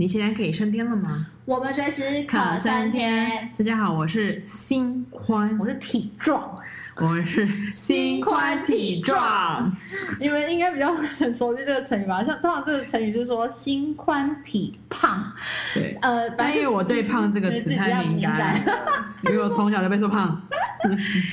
[0.00, 1.26] 你现在可以升天了吗？
[1.44, 3.50] 我们随时可升天。
[3.58, 6.56] 大家好，我是心宽，我是体壮，
[6.96, 9.70] 我们是心宽体壮。
[10.18, 12.24] 你们应该比较很熟悉这个成语吧？
[12.24, 15.30] 像通常这个成语是说心宽体胖。
[15.74, 18.58] 对，呃，但因为我对胖这个词太敏感，
[19.24, 20.40] 因为我从小就被说胖。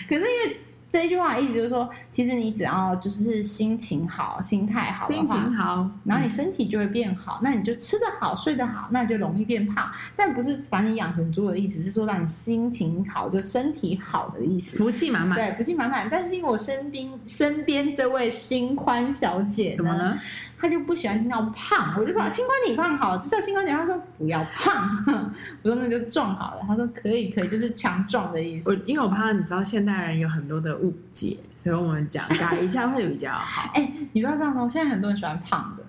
[0.09, 0.57] 可是因为。
[0.89, 9.91] 这一句话意思就是说，其实你只要就是心情好、心态好心情好，然后你身体就会变好，嗯、那你就吃得好、睡得好，那你就容易变胖。
[10.15, 15.37] 但不是把你养成猪的意思，是说让你心情好、就身体好的意思，福气满满。
[15.37, 16.07] 对，福气满满。
[16.09, 20.17] 但是因为我身边身边这位心宽小姐呢，怎么呢？
[20.59, 23.81] 他就不喜欢听到胖，我就说新宽你胖好，就叫新宽体胖。
[23.81, 25.03] 他说不要胖，
[25.61, 26.61] 我说那就壮好了。
[26.67, 28.71] 他说可以可以，就是强壮的意思。
[28.71, 33.69] 我因为我怕你知道现代人有很多的误解，所以我们讲改一下会比较好。
[33.77, 35.83] 哎、欸，你不要这样说，现在很多人喜欢胖的，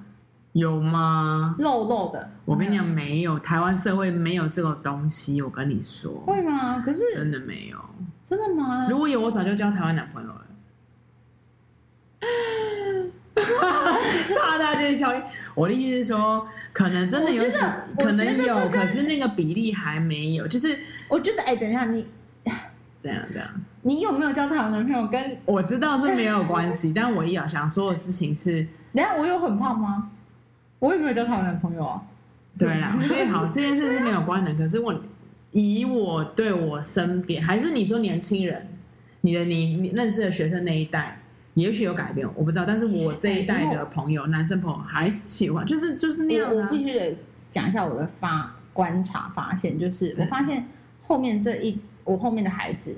[0.53, 1.57] 有吗？
[1.59, 5.41] 肉肉的，我跟你讲没有，台湾社会没有这个东西。
[5.41, 6.81] 我跟你说，会吗？
[6.85, 7.79] 可是真的没有，
[8.25, 8.87] 真的吗？
[8.91, 10.45] 如果有，我早就交台湾男朋友了。
[14.35, 15.23] 差大件效应，
[15.55, 17.45] 我的意思是说，可能真的有，
[17.99, 20.47] 可能有，可是那个比例还没有。
[20.47, 22.07] 就是我觉得，哎、欸，等一下，你
[23.03, 23.49] 这样这样，
[23.83, 25.07] 你有没有交台湾男朋友？
[25.07, 30.11] 跟我知道是没有关系，但我也想说的事情是，等下我有很胖吗？
[30.79, 32.03] 我有没有交台湾男朋友啊。
[32.59, 34.53] 对啦，所以好，这件事是没有关的。
[34.55, 34.95] 可是我
[35.53, 38.67] 以我对我身边，还是你说年轻人，
[39.21, 41.21] 你的你你认识的学生那一代。
[41.59, 42.65] 也许有改变，我不知道。
[42.67, 46.53] 但是我这一代的朋友，男生朋友还是喜欢，就是就是那样、啊。
[46.55, 47.17] 我必须得
[47.51, 50.67] 讲一下我的发观察发现，就是我发现
[51.01, 52.97] 后面这一我后面的孩子，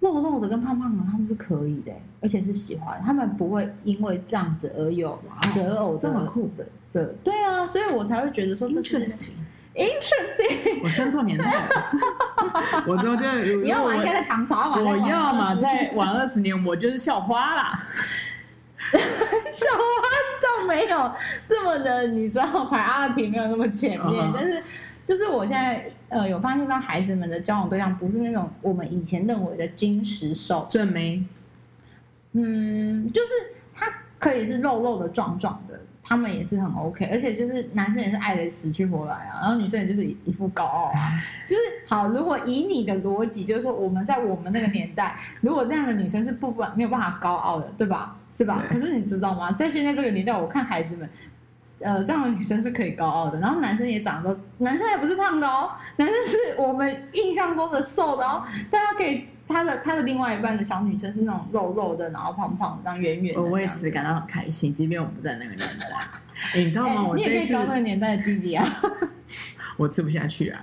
[0.00, 5.20] 肉肉的跟胖胖的，他们是可以的，而且是喜欢，他们不会因为这样子而有
[5.54, 9.30] 择偶的这么酷的这对啊，所以我才会觉得说这是。
[9.78, 11.68] Interesting，我生错年代了，
[12.84, 14.84] 我之后就你要玩，应该在唐朝玩。
[14.84, 17.86] 我要嘛，再玩二十年，我就是校花啦。
[18.90, 21.12] 校花倒没有
[21.46, 24.24] 这么的，你知道，priority 没有那么前面。
[24.24, 24.32] Uh -huh.
[24.34, 24.64] 但是，
[25.04, 31.22] 就是我现在呃有发现到孩子们的交往对象不是那种我们以前认为的金石兽正妹，
[32.32, 33.28] 嗯，就是
[33.74, 33.86] 他
[34.18, 35.78] 可以是肉肉的、壮壮的。
[36.08, 42.08] 他们也是很 OK，而且就是男生也是爱的死去活来啊，然后女生也就是一副高傲啊，就是好。
[42.08, 48.16] 如果以你的逻辑，就是说我们在我们那个年代， 如果那样的女生是不不没有办法高傲的，对吧？
[48.32, 48.64] 是吧？
[48.70, 49.52] 可是你知道吗？
[49.52, 51.10] 在现在这个年代，我看孩子们，
[51.80, 59.26] 呃，这样的女生是可以高傲的，然后男生也长得，男生也不是胖的哦，男生是我们印象中的瘦的哦，大家可以。
[59.48, 63.40] 他的他的另外一半的小女生是那种肉肉的，然后胖胖的，然后圆圆的。
[63.40, 65.86] 我为此感到很开心，即便我不在那个年代。
[66.54, 67.02] 欸、 你知道吗？
[67.02, 68.64] 欸、我你也可以找那个年代的弟弟啊。
[69.76, 70.60] 我吃不下去啊！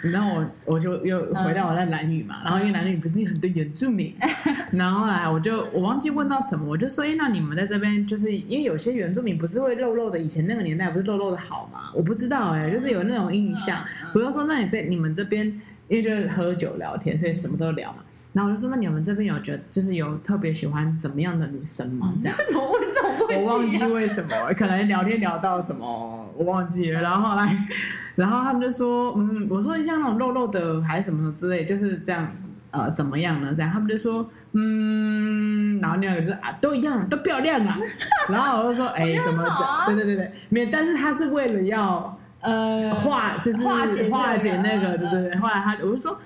[0.00, 4.16] 然后我我就又回到我在兰屿嘛、嗯，然后因为兰屿不是很多原住民，
[4.72, 11.90] 然后后来我就我忘记问到什么，我就说：哎，那你们在这边就是因为有些原住民不是会肉肉的，以前那个年代不是肉肉的好吗？
[11.94, 13.84] 我不知道哎、欸，就是有那种印象。
[14.14, 15.46] 我就说：那你在你们这边，
[15.88, 17.98] 因为就是喝酒聊天，所以什么都聊嘛。
[18.34, 23.38] 然后我就说：“那你们这边有觉得就是有特别喜欢怎么样的女生吗？”这样， 怎么问这种问题、啊？
[23.40, 27.00] 我忘记 为什么，可能聊天聊到什么，我忘记了。
[27.00, 27.66] 然后后来，
[28.14, 32.30] 然后他们就说：“嗯，我说像那种肉肉的还是什么什么之类，就是这样，
[32.70, 33.52] 呃，怎么样呢？
[33.56, 37.78] 这样他们就说：嗯，然后那个就是啊，都一样，都漂亮啊。
[38.28, 39.86] 然后我就说：哎，怎么讲？
[39.86, 45.36] 对对对对，没有，但是他是为了要呃化，就是化解化解那个，对对对。
[45.40, 46.16] 后来他我就说。”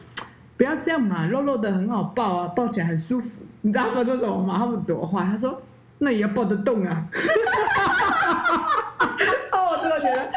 [0.63, 3.41] 不要这样嘛，肉肉的很好抱啊，抱起来很舒服。
[3.63, 4.59] 你知道他们说什么吗？
[4.59, 5.61] 他们多坏，他说
[5.99, 7.05] 那也要抱得动啊。
[9.51, 10.31] 哦，我真的觉得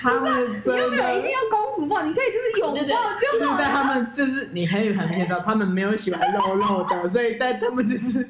[0.00, 2.02] 他们真的，你有没有一定要公主抱？
[2.02, 3.02] 你可以就是拥抱就好。
[3.20, 8.28] 就是在他们就是你很有很明显知道，他们没有喜欢肉肉的，所以但他们就是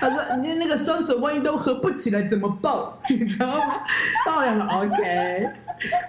[0.00, 2.98] 他说你那个双手万一都合不起来怎么抱？
[3.10, 3.82] 你知道吗？
[4.24, 5.50] 抱也很 OK，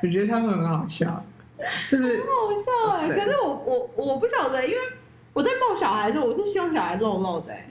[0.03, 1.21] 我觉得他们很好笑。
[1.89, 4.77] 就是很好笑哎、欸，可是我我我不晓得，因为
[5.33, 7.65] 我在抱小孩的时候，我是希望小孩肉肉的、欸。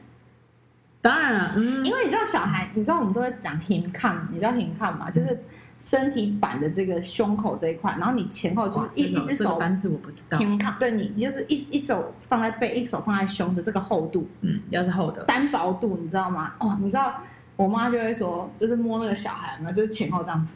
[1.01, 5.09] 当然了，嗯，因为你知道小孩，你知道我们都会讲 hình kham，你知道 him come 吗？
[5.09, 5.41] 就是
[5.79, 10.37] 身体板的这个胸口这一块，然后你前后就是一一只手，这个、单字我不知道。
[10.39, 16.55] hình kham，对你，你就是一一手放在背，一手放在胸的这个厚度，嗯，要是厚的，单薄度，你知道吗？
[16.59, 17.15] 哦，你知道
[17.55, 20.55] 我妈就会说，就是摸那个小孩嘛，就是前后这样子，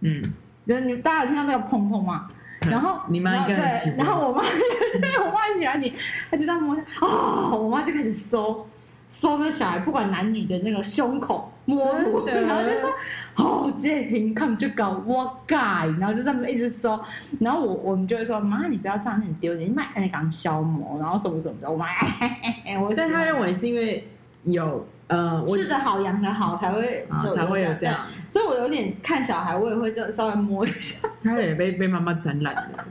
[0.00, 0.20] 嗯，
[0.66, 2.28] 就是你大家有听到那个砰砰吗？
[2.70, 5.92] 然后你妈应该喜欢，然后我妈，对我妈很喜欢你，
[6.30, 8.66] 她就这样摸，哦，我妈就开始搜
[9.08, 12.42] 搜那小孩，不管男女的那个胸口，摸图，真的？
[12.42, 12.90] 然后就说
[13.36, 15.58] 哦，这 hình khăm 就搞我改，
[16.00, 16.98] 然后就这么一直搜，
[17.38, 21.86] 然后我我们就会说妈，你不要这样，很丢脸，你买那刚消磨，然后什么什么的，我妈，
[22.82, 24.06] 我但她认为是因为
[24.44, 32.84] 有呃，吃的好养的好才会啊才会有这样，所以我有点看小孩，我也会这稍微摸一下， 他也被被妈妈传染了，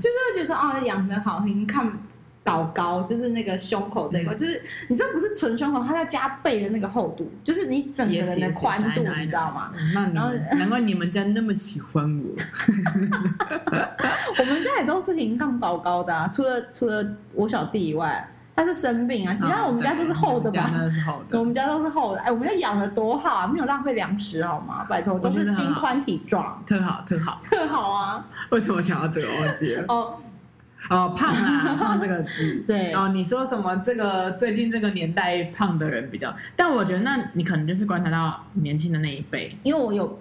[0.00, 1.90] 就是会觉得说哦，养得好，hình khăm。
[2.44, 9.72] 搞高就是那个胸口这个，嗯、就是你知道不是纯胸口，它要加倍的那个厚度，就是你整个人的宽度你知道吗？
[9.94, 12.34] 那 难怪你们家那么喜欢我。
[14.40, 20.64] 我们家也都是 hình khăm 搞高的啊，除了除了我小弟以外，他是生病啊，其他我们家都是厚的嘛。
[20.66, 21.38] 我们家是厚的。
[21.38, 24.84] 我们家都是厚的，哎，我们家养的多好啊，没有浪费粮食好吗？
[24.88, 28.24] 拜托，都是心宽体壮，特好特好 特好啊！
[28.50, 29.84] 为什么讲到这个忘记了？
[29.88, 30.14] 哦。
[30.90, 32.62] 哦，胖啊， 胖这个字。
[32.66, 32.92] 对。
[32.92, 33.74] 哦，你说什么？
[33.76, 40.20] 这个最近这个年代胖的人比较，但我觉得那你可能就是观察到年轻的那一辈，因为我有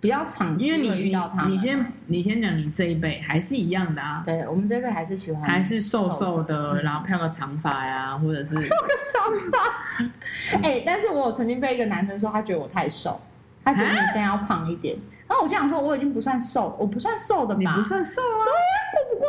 [0.00, 1.52] 比较常，因为你遇到他们。
[1.52, 4.22] 你先你先讲你这一辈还是一样的啊？
[4.24, 9.58] 对，我们这一辈还是喜欢，还是瘦瘦的，然后漂个长发呀，或者是漂个长发。
[10.62, 13.20] 哎，但是我有曾经被一个男生说，他觉得我太瘦，
[13.62, 14.96] 他觉得女生要胖一点。
[15.28, 17.76] 然后我想说，我已经不算瘦，我不算瘦的嘛？
[17.76, 18.42] 你不算瘦啊？
[18.42, 19.28] 对呀，过不过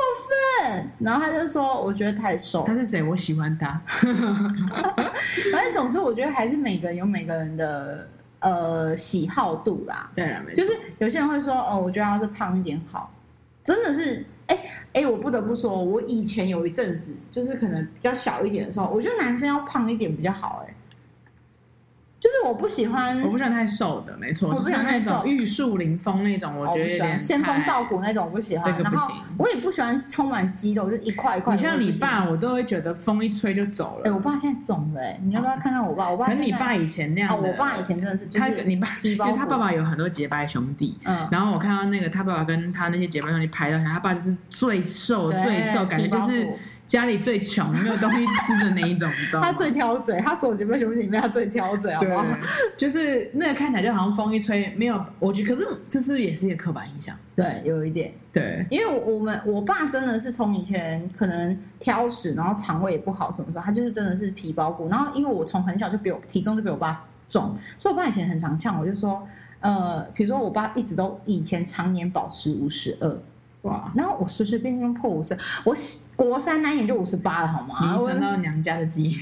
[0.72, 0.90] 分？
[1.00, 2.64] 然后他就说，我觉得太瘦。
[2.66, 3.04] 他是谁？
[3.04, 3.80] 我喜欢他。
[5.54, 8.08] 反正总之，我觉得还是每个人有每个人的
[8.42, 10.12] 呃喜好度啦。
[10.14, 13.12] 对啊，就是有些人会说，哦，我觉得要是胖一点好。
[13.64, 14.58] 真的是，哎
[14.94, 20.74] 哎，我不得不说，我以前有一阵子，就是可能比较小一点的时候，我觉得男生要胖一点比较好，哎。
[22.22, 28.64] 就是我不喜欢，我不喜欢太瘦的，没错，我不喜欢那种玉树临风那种，我觉得有点仙风道骨那种，我不喜欢。
[28.64, 29.08] 这个不行。
[29.40, 31.56] 我也不喜欢充满肌肉，就一块一块。
[31.56, 34.04] 你像你爸，我都会觉得风一吹就走了。
[34.08, 36.12] 哎，我爸现在肿了，哎，你要不要看看我爸？
[36.12, 36.28] 我爸。
[36.28, 37.36] 可是你爸以前那样。
[37.36, 46.48] 我爸以前真的是，他你爸，因为他爸爸有很多结拜兄弟，嗯，然后我看到那个他爸爸跟他那些结拜兄弟拍到他，他爸就是最瘦最瘦，感觉就是。
[46.92, 49.48] 家里最穷、没有东西吃的那一种，你知道吗？
[49.48, 52.26] 他最挑嘴，他所有姐妹兄弟里面他最挑嘴，好不好？
[52.76, 69.26] 就是那个看起来就好像风一吹，没有，我觉得可是这是也是一个刻板印象，对，有一点，对，因为我们我爸真的是从以前可能挑食，然后肠胃也不好，什么时候他就是真的是皮包骨，然后因为我从很小就比我体重就比我爸重，所以我爸以前很常呛我，就说，
[69.62, 73.18] 呃，比如说我爸一直都以前常年保持五十二。
[73.64, 73.92] 哇！
[73.96, 75.76] 然后我随随便便破五十，我
[76.16, 77.96] 国三那一年就五十八了，好吗？
[77.96, 79.20] 你想到娘家的基因，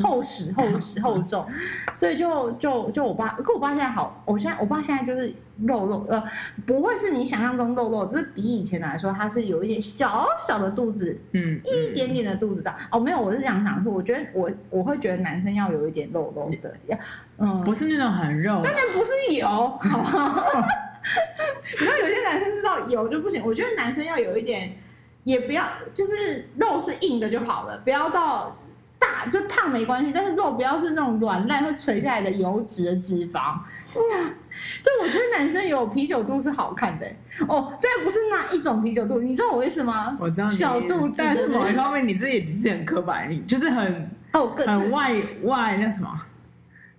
[0.00, 1.46] 厚实厚实厚重，
[1.94, 6.22] 所以就就就我爸，可我爸现在好，我现在我爸现在就是肉肉，呃，
[6.64, 12.78] 不会是你想象中肉肉，就是比以前来说，他是有一点小小的肚子，嗯，一点点的肚子这样。
[12.90, 16.98] 哦，没有，我是想讲说，我觉得我我会觉得男生要有一点肉肉的，要
[17.36, 20.34] 嗯，不是那种很肉，当然不是油，好吗？
[21.78, 24.76] 你知道有些男生知道油就不行，我觉得男生要有一点，
[25.24, 28.56] 也不要就是肉是硬的就好了，不要到
[28.98, 33.58] 大就胖没关系，但是肉不要是那种软烂会垂下来的油脂的脂肪。
[33.94, 34.34] 嗯，
[34.82, 37.06] 对，我觉得男生有啤酒肚是好看的
[37.46, 40.16] 哦，这不是那一种啤酒肚，你知道我意思吗？
[40.20, 46.08] 我知道小肚子，但是某一方面你自己其实很刻板，你就是很哦很外外那什么。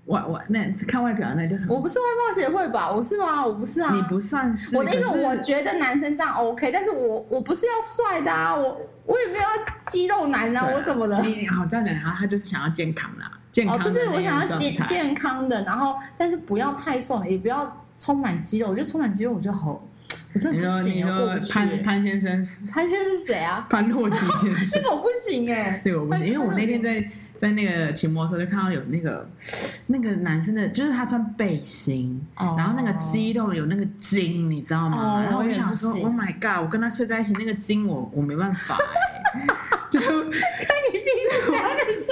[0.06, 1.74] 外外那看外表那叫什么？
[1.74, 2.92] 我不是外貌协会吧？
[2.92, 3.46] 我是吗？
[3.46, 3.92] 我不是啊。
[3.92, 4.78] 你不算是。
[4.78, 9.50] 我的意思，我觉得男生这样 OK，但是我我不是要帅的啊，我我也没有要
[9.88, 11.20] 肌肉男啊，我怎么了？
[11.24, 13.78] 你好这样讲，他他就是想要健康啦，健康。
[13.78, 18.70] 哦，对对，我想要健健康的，然后但是不要太瘦，也不要充满肌肉。
[18.70, 19.84] 我觉得充满肌肉我觉得好，
[20.34, 20.98] 我真的不行。
[20.98, 22.48] 你说潘潘先生？
[22.72, 23.66] 潘先生是谁啊？
[23.72, 24.66] 潘洛迪先生。
[24.70, 27.04] 这个我不行哎，这个我不行，因为我那天在。
[27.38, 29.30] 在那个骑摩托车就看到有那个
[29.88, 32.58] 那个男生的，就是他穿背心，oh.
[32.58, 38.78] 然后那个肌肉有那个筋，你知道吗？Oh, 然后我就想说，Oh my god，我跟他睡在一起，那个筋我我没办法
[39.34, 42.06] 哎、欸，就 看你第一次讲那个筋，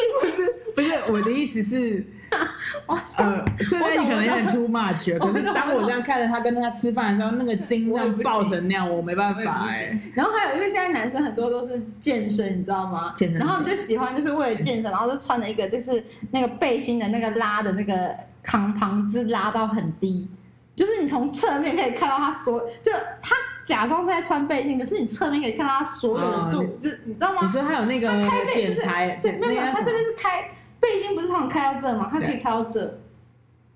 [0.76, 2.06] 不是我的意思是。
[3.18, 9.96] 呃，现在你可能有点 too much 了，可是当我这样看着他跟他吃饭的时候，那个筋这样爆成那样，我没办法哎。
[10.16, 13.14] 然后还有，因为现在男生很多都是健身，你知道吗？
[13.16, 13.38] 健身。
[13.38, 18.10] 然后就喜欢，就是为了健身，然后就穿了一个就是那个背心的那个拉的那个
[18.42, 20.28] 扛旁是拉到很低，
[20.76, 23.36] 就是你从侧面可以看到他所，就他
[23.66, 27.40] 假装是在穿背心，可是你侧面可以看到他所有的肚，就你知道吗？
[27.44, 28.10] 你说他有那个
[28.54, 30.44] 剪裁，对，没有他这边是开。
[30.84, 32.10] 背心不是常开到这吗？
[32.12, 33.00] 他可以开到这，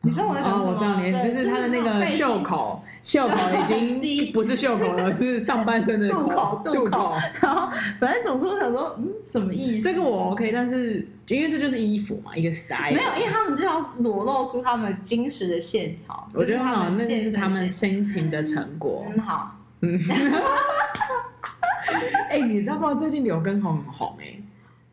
[0.01, 0.65] 你知道我在讲什么？
[0.65, 7.13] 哦，我知道你的意思，就是他的那个袖口袖口已经不是袖口了，是上半身的肚口， 肚口。
[7.39, 9.83] 然后反正总之我想说，嗯，什么意思？
[9.83, 12.93] 这个我 OK，但是因为这就是衣服嘛，一个 style。
[12.93, 16.27] 没有，因为他们就要裸露出他们精实的线条。
[16.33, 19.05] 我觉得好，那就是他们辛勤的成果。
[19.15, 19.55] 嗯，好。
[19.81, 19.99] 嗯。
[22.29, 24.43] 哎、欸，你知道不知道最近刘畊宏很红哎、欸？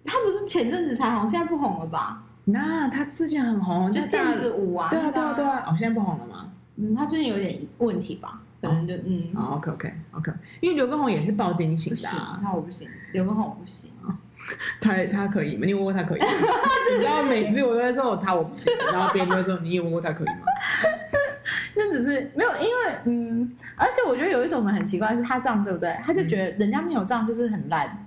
[0.06, 2.22] 他不是前阵子才红，现在不红了吧？
[2.44, 4.88] 那他之前很红，就毽子舞啊。
[4.90, 5.64] 对啊，对啊，对啊。
[5.66, 6.50] 哦，现在不红了吗？
[6.76, 8.40] 嗯，他最近有点问题吧？
[8.62, 9.22] 可能就、哦、嗯。
[9.34, 10.32] 哦，OK，OK，OK。
[10.60, 14.16] 因为刘畊宏也是爆金型的、啊，他我不行，刘畊宏我不行啊。
[14.80, 15.62] 他他可以吗？
[15.66, 16.26] 你问过他可以吗？
[16.92, 20.46] 你知道每次我都在说他我不行，然后别人都说你有问过他可以吗？
[21.76, 25.96] 那只是没有，因为嗯，而且我觉得有一种人很奇怪，是他这样对不对？
[26.04, 28.06] 他就觉得人家没有这样就是很烂。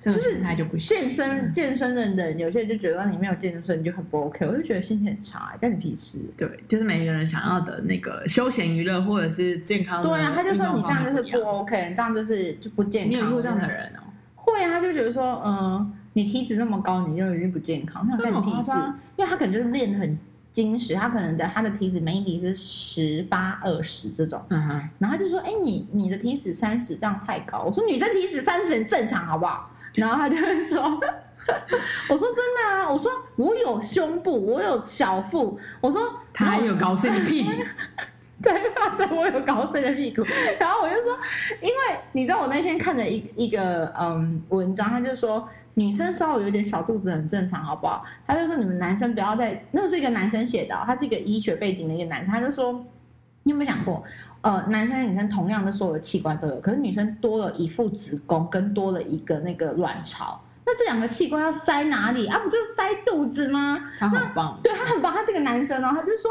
[0.00, 0.96] 就是他就不行。
[0.96, 6.20] 健身健身的人，有些人就觉得你没有健身你就很不 OK，我就觉得心情很差，关你屁事。
[6.38, 10.02] 对，就是每一个人想要的那个休闲娱乐或者是健康。
[10.02, 13.10] 对啊，他就说你这样就是不 OK，你这样就是就不健康。
[13.10, 14.00] 你有遇过这样的人哦？
[14.36, 18.70] 会啊，他就觉得说，嗯，你体脂那么高，你就已经不健康，那关你屁事。
[19.16, 20.18] 因为他可能就是练得很
[20.52, 29.70] 精实，他可能的他的体脂 maybe 是十八二十这种，嗯哼，然后他就说，哎，你你的体脂三十这样太高，我说女生体脂三十很正常，好不好？
[29.94, 30.82] 然后他就会说
[32.08, 36.00] ：“我说真的啊，我说我有胸部，我有小腹，我说
[36.32, 37.42] 他还有高 C 的屁。
[37.44, 37.50] 股，
[38.42, 40.22] 对啊，对，我有高碎的屁股。
[40.60, 41.18] 然后我就说，
[41.60, 41.74] 因为
[42.12, 48.04] 你知道我那天看了一一个嗯文章，他就说女生稍微有点小肚子很正常，好不好？
[48.26, 52.72] 他就说你们男生不要再，那是一个男生写的，他是一个医学背景的一个男生，他就说
[53.42, 54.02] 你有没有想过？”
[54.40, 62.38] 呃，男生女生同样的所有的器官都有，可是女生多了一副子宫，跟多了一个那个卵巢，那这两个器官要塞哪里啊？
[62.38, 63.90] 不就是塞肚子吗？
[63.98, 66.30] 他很棒，对他很棒，他是个男生哦，他就说，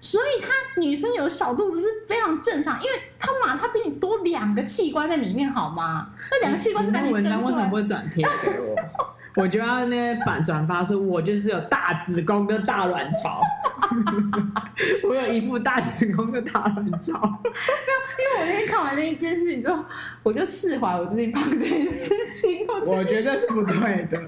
[0.00, 6.08] 所以她女生有小肚子是非常正常，因为他嘛，他比你多两个器官在里面，好吗？
[6.30, 7.36] 那两个器官是把你生出来。
[7.38, 8.76] 为什么不会转贴给我？
[9.36, 13.40] 我就要那反转发说，我就是有大子宫跟大卵巢。
[15.08, 19.84] 我有一副大子宫跟大卵巢，因为我那天看完那一件事情之后，
[20.22, 22.66] 我就释怀我最近胖这件事情。
[22.86, 24.20] 我觉得是不对的，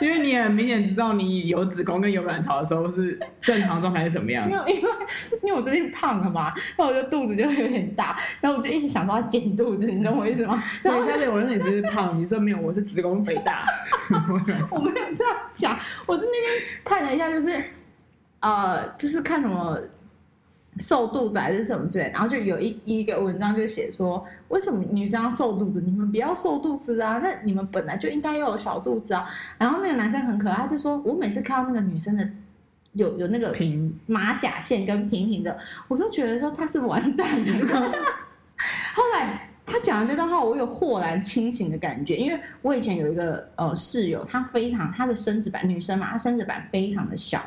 [0.00, 4.48] 因为你很明显知道你有子宫跟有卵巢的时候是正常状态是什么样。
[4.48, 4.90] 没有，因为
[5.42, 10.62] 因为我最近胖了嘛，那我就肚子就有点大，然后我就一直想到要减肚子，你懂我意思吗？
[10.80, 13.64] 所以下次我说你是胖，你说没有，我是子宫肥大。
[14.72, 17.50] 我没有这样想，我是那天看了一下，就是。
[18.44, 19.78] 呃，就是看什么
[20.80, 25.80] 瘦肚子还是什么之类，然后就有一一个文章就写说，为什么女生要瘦肚子？
[25.80, 29.30] 你们不要瘦肚子啊，那你们本来就应该要有小肚子啊。
[29.58, 32.28] 然后那个男生很可爱，他就说我每次看到那个女生的
[32.94, 35.56] 有有那个平马甲线跟平平的，
[35.86, 37.52] 我都觉得说他是完蛋的。
[38.92, 47.42] 后来他讲的这段话，我有豁然清醒的感觉，因为我以前有一个呃室友，她非常她的身子板女生嘛，她身子板非常的小。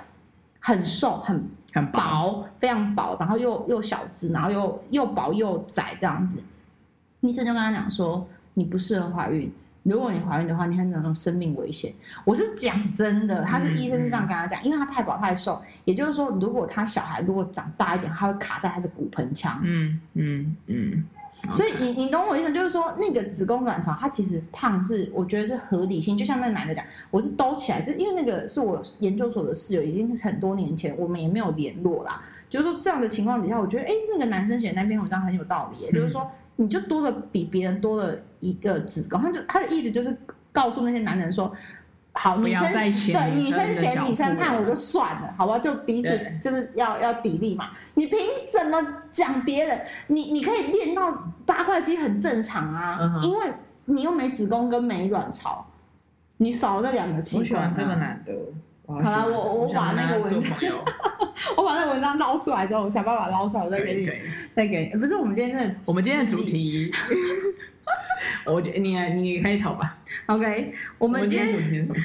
[0.67, 6.41] 很瘦，很很薄，非常薄，然后又又小只，然后又又薄又窄这样子。
[7.19, 9.53] 医生就跟他讲说，你不适合怀孕，
[9.83, 11.93] 如果你怀孕的话，你很可能有生命危险。
[12.23, 19.59] 我是讲真的，他是医生是这样跟她讲，因为她太薄太瘦，也就是说，如果她小孩如果长大一点，他会卡在她的骨盆腔。
[19.63, 21.03] 嗯嗯嗯。
[21.53, 32.21] 所以你你懂我意思，就是说那个子宫卵巢，它其实胖是我觉得是合理性，就像那个男的讲，我是兜起来，就因为那个是我研究所的室友，已经是很多年前，我们也没有联络啦。
[32.49, 40.17] 就是说这样的情况底下，我觉得哎，那个男生写那篇文章很有道理，嗯、就是说你就多了比别人多了一个子宫，他就他的意思就是
[40.51, 41.51] 告诉那些男人说。
[42.17, 47.71] 好，女生对女生嫌女生胖，我就算了，好吧，就彼此就是要要砥砺嘛。
[47.93, 48.17] 你凭
[48.51, 48.81] 什么
[49.11, 49.79] 讲别人？
[50.07, 51.11] 你你可以练到
[51.45, 53.47] 八块肌很正常啊，因为
[53.83, 55.65] 你又没子宫跟没卵巢，
[56.37, 57.43] 你少了那两个器官。
[57.43, 58.33] 我喜欢这个男的。
[58.87, 60.51] 好了，我我把那个文章，
[61.57, 64.09] 我把那个文章捞出来之后，我想办法捞出来，我再给你，
[64.55, 64.99] 再给你。
[64.99, 66.91] 不是我们今天的，我们今天的主题。
[68.45, 69.97] 我觉得你你开头吧。
[70.27, 71.95] OK，我们今天，主题是什么？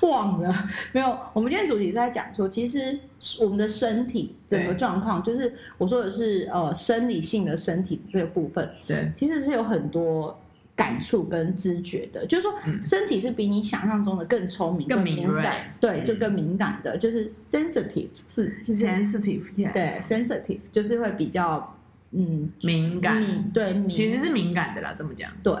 [0.02, 1.18] 忘了没有？
[1.32, 2.96] 我们今天主题是在讲说，其实
[3.40, 10.40] 我们的身体整个状况，就是我说的是呃生理性的身体这个部分，对，其实是有很多
[10.76, 12.24] 感触跟知觉的。
[12.26, 21.76] 就是说，身体是比你想象中的更聪明、更敏感，对，就更敏感的，就是 sensitive 是 sensitive，对，sensitive 就是会比较。
[22.12, 25.30] 嗯，敏感，敏对，敏其实是敏感的啦，这么讲。
[25.42, 25.54] 对，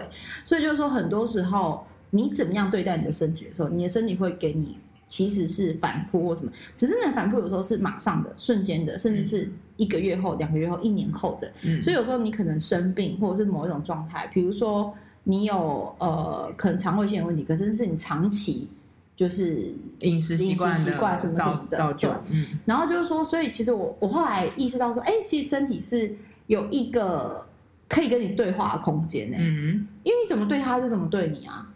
[0.44, 4.76] 所以就是说，很多时候你怎么样对待你的身体的时候，你的身体会给你
[5.08, 11.50] 其实是反扑或什么，只是那反扑有时候是马上的、瞬间的，甚至是一个月后、两个月后、一年后的。
[11.62, 14.92] 嗯，所以有时候你可能生病，或者是某一种状态，比如说
[15.24, 18.68] 你有呃可能肠胃性的问题，可是是你长期
[19.14, 22.22] 就是饮食习惯习惯什么什么的。
[22.30, 26.14] 嗯，然后就是说，所以其实我我后来意识到说，哎，其实身体是
[26.46, 27.46] 有一个
[27.88, 29.36] 可以跟你对话的空间呢。
[29.38, 31.66] 嗯，因为你怎么对他，就怎么对你啊。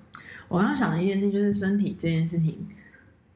[0.49, 2.67] 我刚刚想的一件事情就是身体这件事情。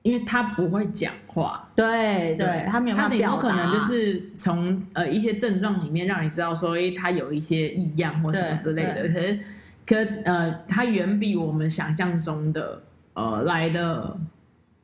[0.02, 3.06] 因为他不会讲话，对对，他没有他
[3.36, 9.02] 可能就是从呃一些症状里面让你知道说，哎，他有一些异样或什么之类的。
[9.02, 9.38] 可是，
[9.84, 12.82] 可呃，他远比我们想象中的
[13.12, 14.18] 呃来的，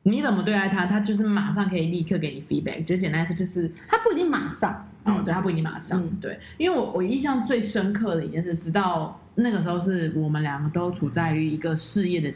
[0.03, 2.85] 你怎么对待他，他就是马上可以立刻给你 feedback。
[2.85, 6.39] 就简单来说，就是他不一定马上，嗯，对他不一定马上，嗯、对。
[6.57, 12.33] 因为我我印象最深刻的一件事，直到那个时候是我们两个都处在于一个事业的。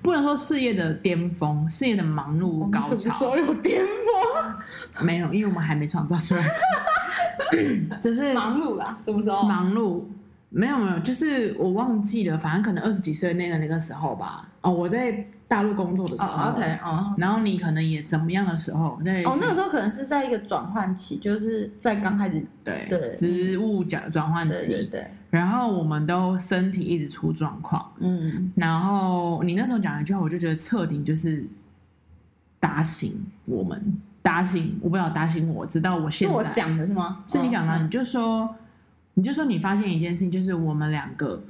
[0.00, 2.88] 不能说事业的巅峰，事业的忙碌高潮。
[2.88, 5.04] 什么时候有巅峰？
[5.04, 6.48] 没有，因为我们还没创造出来。
[8.00, 9.42] 就是忙碌啦，什么时候？
[9.42, 10.04] 忙碌？
[10.50, 14.48] 没有没有，就是我忘记了，反正可能二十几岁那个那个时候吧。
[14.68, 16.44] 哦，我在大陆工作的时候。
[16.44, 17.20] Oh, OK，哦、oh。
[17.20, 18.98] 然后你可能也怎么样的时候？
[19.02, 24.66] 在哦，那个时候可能是在一个转换期，就是在刚开始对对职务转转换期。
[24.68, 25.10] 对，对，对。
[25.30, 28.52] 然后我们都身体一直出状况，嗯。
[28.56, 31.46] 然后你那时候讲一句话，我就觉得彻底就是
[32.60, 36.34] 打醒我们，打醒我不要打醒我，直到我现在。
[36.34, 37.24] 是我讲的是吗？
[37.26, 38.54] 是你讲的，你就说。
[39.14, 41.42] 你就说你发现一件事情，就是我们两个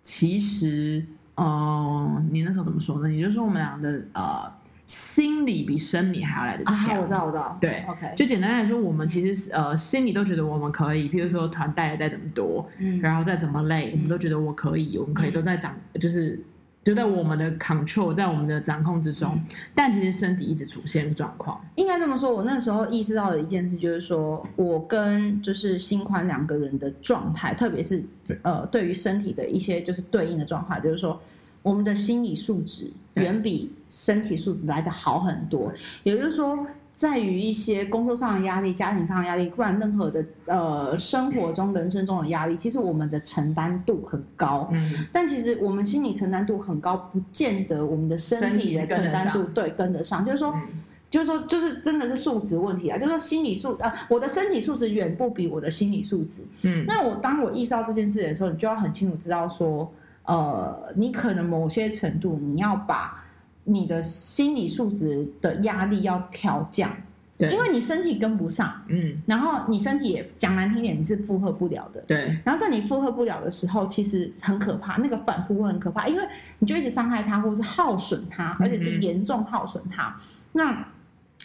[0.00, 1.04] 其实，
[1.36, 3.08] 嗯、呃，你那时候怎么说呢？
[3.08, 4.52] 你就说我们俩的呃
[4.86, 6.90] 心理比生理还要来得强。
[6.90, 7.56] 啊，我知道，我知道。
[7.60, 8.12] 对，OK。
[8.16, 16.44] 就简单来说，我们其实呃心里都觉得我们可以，譬如说团带的再怎么多，嗯，然后再怎么累，我们都觉得我可以，我们可以都在长，嗯、就是。
[16.86, 21.60] 就在我们的 control，在我们的掌控之中，嗯、但其实身体一直出现状况。
[21.74, 28.04] 应该这么说，我那时候意识到的一件事就是说，我跟就是新宽两个人的状态，特别是
[28.42, 31.20] 呃，对于身体的一些就是对应的状态，就是说，
[31.60, 35.72] 我们的心理素质远比身体素质来的好很多。
[36.04, 36.64] 也就是说。
[36.96, 44.66] 在于一些工作上的压力、家庭上的压力，不然任何的呃生活中、人生中的压力，其实我们的承担度很高。
[44.72, 50.24] 嗯，但其实我们心理承担度很高，不见得我们的身体的承担度对跟得上。
[50.24, 50.62] 就是说，嗯、
[51.10, 52.96] 就是说，就是真的是素质问题啊。
[52.96, 56.46] 就是说，心理素呃，我的身体素质远不比我的心理素质。
[56.62, 59.92] 嗯，那我当我意识到这件事的时候，你就要很清楚知道说，
[60.24, 63.22] 呃，你可能某些程度你要把。
[63.68, 66.88] 你的心理素质的压力要调降，
[67.36, 72.38] 对，因为你身体跟不上，嗯，然后你身体也讲难听点，你是负荷不了的，对。
[72.44, 76.22] 然后在你负荷不了的时候，其实很可怕，那个反扑会很可怕，因为
[76.60, 80.16] 你就一直伤害他，或者是耗损他，而且是严重耗损他。
[80.16, 80.88] 嗯、那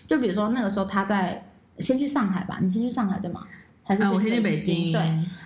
[0.06, 1.44] 就比如说那个时候他在
[1.80, 3.48] 先去上海吧，你先去上海对吗？
[3.84, 4.92] 还是我先去北京？
[4.92, 5.02] 对，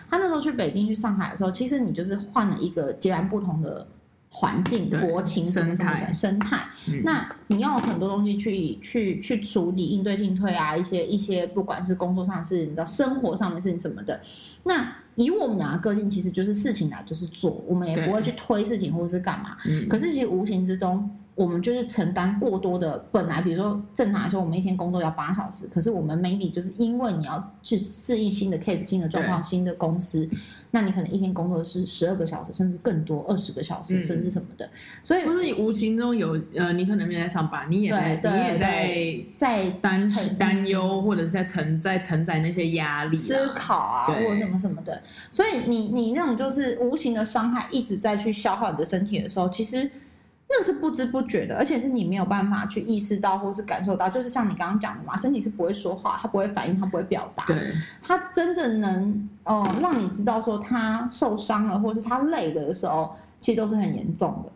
[0.10, 3.88] 他那时候去北京去上海的时候，其实你就是换了一个截然不同的。
[4.38, 6.66] 环境、国情什么什么的生态，
[7.04, 14.20] 那你要有很多东西去去去处理、应对进退啊，一些一些，不管是工作上的事，你的生活上面事情什么的。
[14.64, 19.56] 那以我们俩的个性，其实就是事情来就是做，我们也不会去推事情或者是干嘛。
[19.90, 21.10] 可是其实无形之中。
[21.36, 30.30] 我们就是承担过多的，本来比如说正常来说，我们一天工作要八小时，可是我们 maybe 就是因为你要去适应新的 case、新的状况、新的公司，
[30.72, 34.70] 那你可能一天工作是十二个小时，甚至更多，二十个小时，甚至什么的。
[35.04, 40.02] 所以不是你无形中有呃，你可能没在上班，你也在，你也在在担
[40.40, 45.02] 担忧，或者是在承在承载那些压力、思考啊，或者什么什么的。
[45.30, 49.92] 所以你你那种就是无形的伤害一直在去消耗你的身体的时候，其实。
[50.58, 57.46] 那是不知不觉的，而且是你没有办法去意识到或是感受到，就是像你刚刚讲的嘛，身体是不会说话，它不会反应，它不会表达。
[57.46, 64.52] 对，它真正能呃让你知道说它受伤了，或是它累了的时候，其实都是很严重的。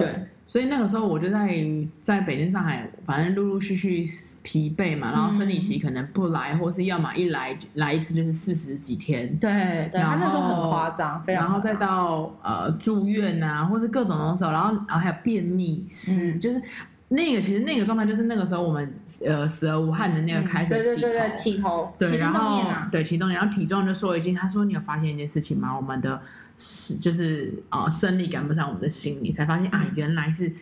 [0.00, 0.12] 对。
[0.12, 1.60] 对所以那个时候我就在
[1.98, 4.06] 在北京、上海，反正陆陆续续
[4.44, 9.26] 疲惫嘛，然后生理期可能不来，嗯、或是要么一来来一次就是四十几天。
[9.38, 9.50] 对，
[9.90, 16.62] 对，然后他那时候很夸张，非常，然后再到呃住院啊，或是各种东西，然后然后还有便秘，是、嗯、就是
[17.08, 25.74] 那个其实那个状态就是那个时候我们呃死而无憾的那个开始的起头，对对对对，起头，对，然后对启动，然后体重就说一句，他说你有发现一件事情吗？
[25.74, 26.22] 我们的
[26.56, 30.52] 是就是啊、呃、生理赶不上我们的心理，才发现啊原来是。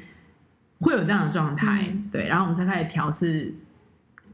[0.80, 3.54] 会有这样的状态，嗯、对，然后我们才开始调试，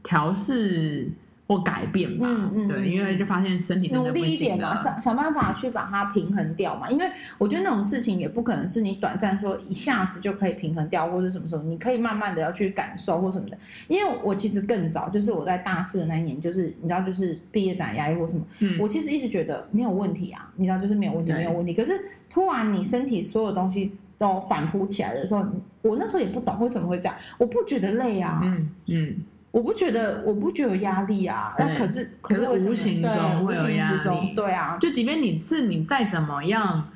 [0.03, 1.09] 调试，
[1.51, 2.25] 或改变吧。
[2.29, 6.89] 嗯嗯，对，因为就发现身体真的努力一点嘛，想想办法去把它平衡掉嘛。
[6.89, 7.05] 因为
[7.37, 13.57] 我觉得那种事情也不可能是你短暂说一下子就可以平衡掉，或者什么时候，你可以慢慢的要去感受或什么的。
[13.89, 21.73] 因为我其实更早，就是我在大四的那一年，就是你知道，就是毕业展压力或什么，嗯，我其实一直觉得没有问题啊，你知道，就是没有问题，没有问题。
[21.73, 23.91] 可是突然你身体所有东西。
[24.21, 25.43] 都反扑起来的时候，
[25.81, 27.15] 我那时候也不懂为什么会这样。
[27.39, 29.15] 我不觉得累啊，嗯嗯，
[29.51, 31.53] 我不觉得，我不觉得有压力啊。
[31.57, 34.33] 但可是，可是无形中会有压力。
[34.35, 36.89] 对啊，就即便你是你再怎么样，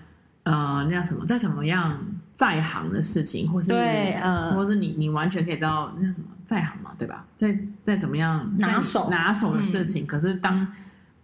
[0.43, 1.25] 呃，那叫什么？
[1.25, 1.97] 再怎么样
[2.33, 7.25] 在行的事情，或是对，呃，或是你你完全可以知道那叫什么在行嘛，对吧？
[7.35, 10.67] 再再怎么样拿手拿手的事情，可是当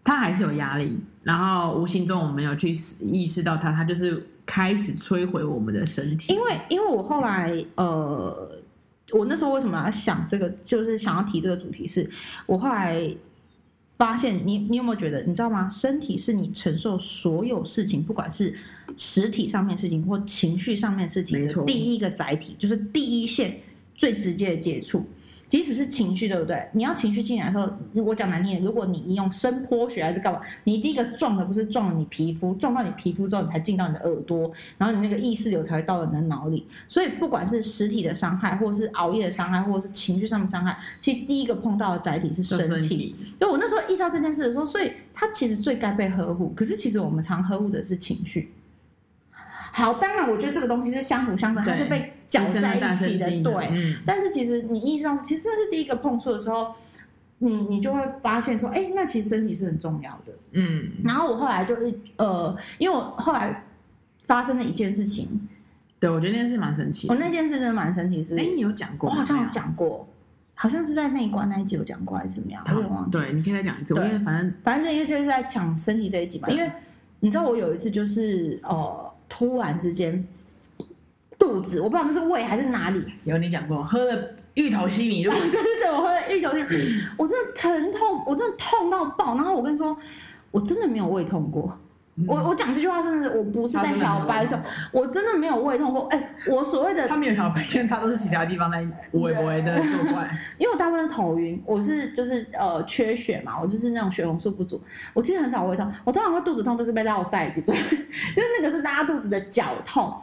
[0.03, 2.69] 他还是有压力，然后无形中我们有去
[3.01, 4.27] 意识到他，他就是。
[4.43, 8.49] 开始摧毁我们的身体，因为因为我后来呃，
[9.11, 12.11] 我那时候为什么要想这个，就是想要提这个主题是，是
[12.45, 13.13] 我后来
[13.97, 15.69] 发现，你你有没有觉得，你知道吗？
[15.69, 18.55] 身体是你承受所有事情，不管是
[18.97, 23.59] 实体上面事情或情绪上面事情的第一个载体，就是第一线
[23.95, 25.05] 最直接的接触。
[25.51, 26.65] 即使是情绪，对不对？
[26.71, 27.69] 你要情绪进来的时候，
[28.05, 36.65] 我讲难听点，如果你用声波学还是干嘛，你第一个撞的不是撞你皮肤，撞到你皮肤之后，你才进到你的耳朵，然后你那个意识流才会到你的脑里。
[36.87, 42.67] 所以不管是实体的伤害，或者是熬夜的伤害，或者是情绪上面伤害，其实第一个碰到的载体是身体。
[42.67, 43.15] 身体。
[43.37, 46.53] 就我那时候意识到这件事的时候，所以它其实最该被呵护。
[46.55, 48.53] 可是其实我们常呵护的是情绪。
[49.73, 53.67] 好，当然，我觉得这个东西是相辅相成，它是被搅在一起的，对。
[53.71, 56.73] 嗯、但是其实你意识到，其实那是第一个碰触的时候，
[57.39, 60.33] 你你就会发现说，哎，那其实身体是很重要的。
[60.53, 60.91] 嗯。
[61.03, 63.65] 然后我后来就是呃，因为我后来
[64.25, 65.47] 发生了一件事情，
[65.99, 67.09] 对我觉得那件事蛮神奇。
[67.09, 68.37] 我、哦、那件事真的蛮神奇，是。
[68.39, 69.09] 哎，你有讲过？
[69.09, 70.07] 我好像有讲过，
[70.55, 72.63] 好像是在内观那一集有讲过，还是怎么样？
[72.65, 73.11] 我有点忘记。
[73.11, 73.93] 对，你可以再讲一次。
[73.93, 76.71] 因为反正反正因为就是在讲身体这一集嘛，因为
[77.19, 79.11] 你知道我有一次就是呃。
[79.33, 80.27] 突然之间，
[81.41, 83.03] 肚子我不知道那是胃还是哪里。
[83.23, 84.15] 有你讲过，喝了
[84.53, 85.31] 芋头西米露。
[85.33, 89.33] 对对对，我喝了芋头西米，我真的疼痛，我真的痛到爆。
[89.35, 89.97] 然后我跟你说，
[90.51, 91.75] 我真的没有胃痛过。
[92.17, 96.03] 嗯、我我讲这句话真的是，我不是在小白什么，我真的没有胃痛过。
[96.09, 100.29] 哎、欸，我所谓的他没有小白，因为他都是其他地方在微微的作怪。
[100.59, 104.79] 因为我大部分是头晕，我是就是呃缺血嘛，我就是那种血红素不足。
[105.13, 110.13] 我其实很少胃痛，我通常会肚子痛都是被落塞去做， 就是那个是拉肚子的绞痛。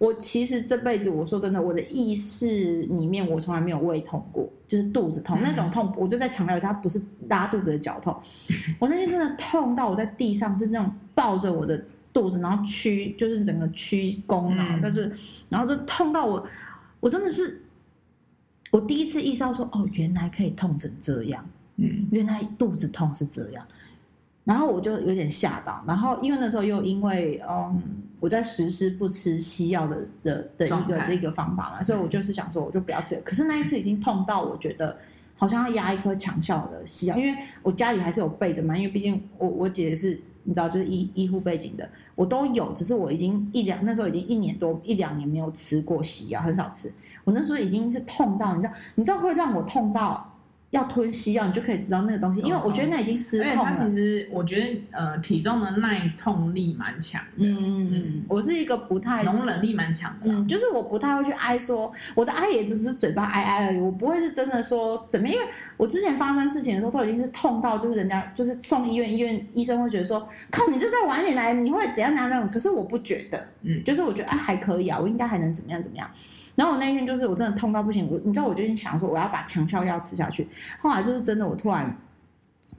[0.00, 5.92] 我其实这辈子，我说真的，我的意识里面我从来没有胃痛过，就是肚子痛那种痛。
[5.94, 8.18] 我就在强调一下，它不是拉肚子的绞痛。
[8.80, 11.84] 我那天真的痛到我在地上是那种抱着我的
[12.14, 15.12] 肚子，然后屈，就是整个屈躬啊，就是，
[15.50, 16.46] 然后就痛到我，
[17.00, 17.60] 我真的是，
[18.70, 21.44] 我第一次意识到说，哦，原来可以痛成这样，
[21.76, 23.62] 嗯，原来肚子痛是这样。
[24.44, 27.82] 然后我就有点吓到，然后因为那时候又因为嗯，
[28.20, 33.20] 我在实施不吃西药的的的一个的一个方法嘛，所以我就是想说，我就不要吃了。
[33.22, 34.96] 可是那一次已经痛到我觉得
[35.34, 46.92] 好像要压一颗强效的西药，因为我家里还是有备着嘛，因为毕竟我我姐是你知道就是医医护背景的，我都有，只是我已经一两那时候已经一年多一两年没有吃过西药，很少吃。
[47.24, 50.29] 我那时候已经是痛到你知道，你知道会让我痛到。
[50.70, 53.74] 要吞西药，你就可以知道那个东西，因为我觉得那已经失控了。
[53.76, 57.20] 它其实，我觉得呃，体重的耐痛力蛮强。
[57.34, 60.30] 嗯嗯嗯，我是一个不太容忍力蛮强的。
[60.30, 65.26] 嗯，就是我不太会去哀说，我的哀也只是嘴巴哀哀而已，我不会是真的说怎么。
[65.26, 65.40] 因为
[65.76, 72.48] 我之前发生事情的时候，都已经是痛到就是人家就是送医院，医院医生会觉得说，靠，你这再晚一点来，你会怎样怎样那种。
[72.48, 76.08] 可是我不觉得，嗯，就是我觉得啊还可以啊，我应该还能怎么样怎么样。
[76.60, 80.46] 然后我那一天就是我真的痛到不行，我你知道我就想说我要把强效药吃下去。
[80.78, 81.96] 后来就是真的，我突然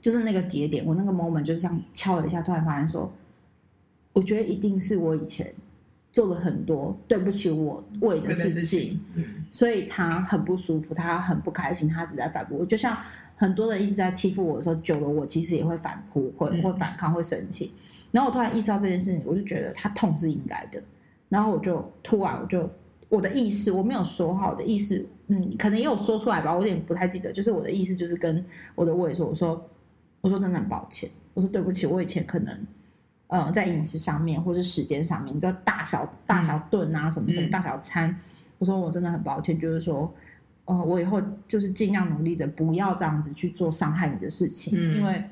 [0.00, 3.12] 就是那个节点，我那个 moment 就是这样敲了一下，突然发现说，
[4.12, 5.52] 我觉得一定是我以前
[6.12, 9.00] 做了很多对不起我胃的事情，
[9.50, 12.64] 所以他很不舒服，他很不开心，他一直在反扑。
[12.64, 12.96] 就像
[13.34, 17.72] 很多人一直在欺负我的时候，久了我其实也会反扑，会会反抗，会生气。
[18.12, 20.80] 然后我突然意识到这件事情，我就觉得他痛是应该的。
[21.28, 22.70] 然后我就突然我就。
[23.12, 27.30] 我的意思，我没有说好，我的意思，嗯，可能也有说出来吧，我有点不太记得。
[27.30, 28.42] 就是我的意思，就是跟
[28.74, 29.68] 我的胃说，我说，
[30.22, 32.66] 我说真的很抱歉，我说对不起，我以前可能，
[33.26, 38.16] 呃，在饮食上面或是时间上面，就大小大小顿啊，什么什么大小餐，嗯、
[38.58, 40.10] 我说我真的很抱歉，就是说，
[40.64, 45.22] 呃，我以后就是尽量努力的，不要这样子去做伤害你的事情，嗯、因为。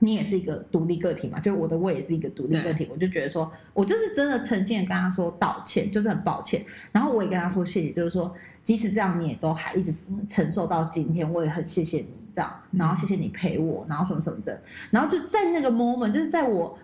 [0.00, 6.64] 你也是一个独立个体嘛，就我的胃也是一个独立个体，我就觉得说，我就是真的诚心的跟他说道歉，就是很抱歉。
[6.92, 9.94] 然后我也跟他说谢谢，就是说，即使这样你也都还一直
[10.28, 16.76] 承受到今天，我也很谢谢你这样，然后谢谢你陪我，然后什么什么的，然后就在那个 moment，就是在我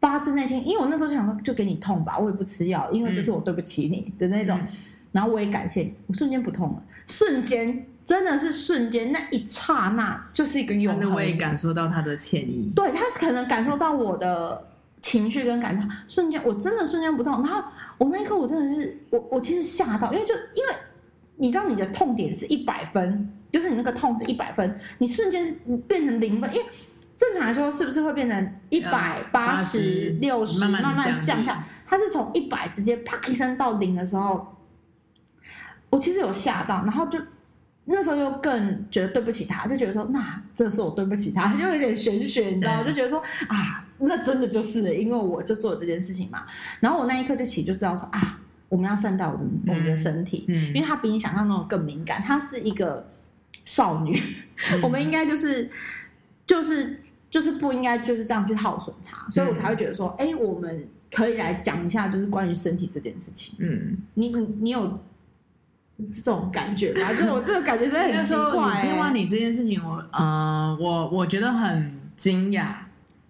[0.00, 4.68] 发自内心，因为我那时候就想说，就给你痛吧，我也不吃药，因为这是我对不起你的那种，嗯、
[5.12, 11.12] 然后我也感谢你，我瞬间不痛了，瞬间真的是瞬间，那一刹那就是一个永恒。
[11.12, 14.66] 我也感受到他的歉意，对，他可能感受到我的
[15.02, 17.62] 情绪跟感受，瞬间我真的瞬间不痛，然后
[17.98, 20.74] 我那一刻我真的是我我其实吓到，因为就因为。
[21.38, 25.54] 你知道你的痛点是一百分，就是你那个痛是一百分，你瞬间是
[25.86, 26.66] 变成零分，因为
[27.14, 31.62] 正常来说是不是会变成一百八十六十慢慢降下？
[31.86, 34.56] 它是从一百直接啪一声到零的时候，
[35.90, 37.18] 我其实有吓到，然后就
[37.86, 42.84] 那时候又更觉得对不起他，就觉得说那这是我对不起他， 又有点玄学，你知道吗？
[42.84, 46.44] 就觉得说啊，那真的就是因为我就做了这件事情嘛，
[46.80, 48.40] 然后我那一刻就起就知道说啊。
[48.68, 52.20] 我们要善待我的我们的身体，嗯，嗯，因为她比你想象中更敏感。
[52.20, 53.08] 她是一个
[53.64, 54.20] 少女，
[54.72, 55.70] 嗯、 我们应该就是
[56.44, 56.98] 就是
[57.30, 63.54] 就是不应该就是这样去耗损她，所以我才会觉得说，哎、嗯，我们可以来讲一下，就是关于身体这件事情。
[63.60, 64.98] 嗯，你你有
[66.04, 68.86] 这种感觉吧， 这我这个感觉真的很奇怪、欸。
[68.86, 72.74] 听完你这件事情，我呃，我我觉得很惊讶，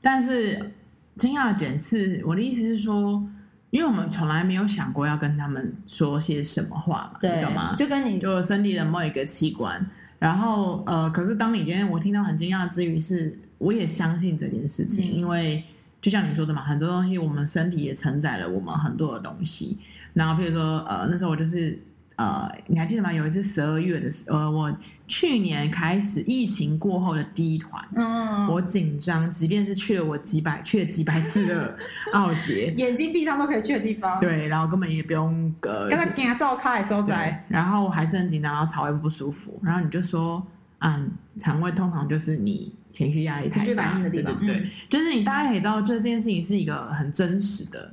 [0.00, 0.72] 但是
[1.16, 3.26] 惊讶的点是，我的意思是说。
[3.70, 7.74] 因为我们从来没有想过要跟他们说些什么话嘛，懂吗？
[7.76, 9.84] 就跟你就身体的某一个器官，
[10.18, 15.62] 然后呃，可是当你今天我听到很惊讶之余，是我也相信这件事情，嗯、因为
[16.00, 19.76] 就像你说的嘛，很多东西我们身体也承载了我们很多的东西，
[20.14, 21.78] 然后比如说呃，那时候我就是。
[22.16, 23.12] 呃，你还记得吗？
[23.12, 24.74] 有一次十二月的呃，我
[25.06, 31.76] 去年开始疫情过后的第一团，嗯，我紧张，即便是去了我几百去了几百次的
[32.14, 40.42] 奥捷，眼睛闭上都可以去的地方，对，然后根本也不用呃，刚刚给他照开的时候在，然后我还是很紧张，然后肠胃不舒服，然后你就说，
[40.78, 47.92] 嗯，肠胃通常就是你情绪压力太大的地方，对，对，对，就是你大家可以知道，这件事情是一个很真实的，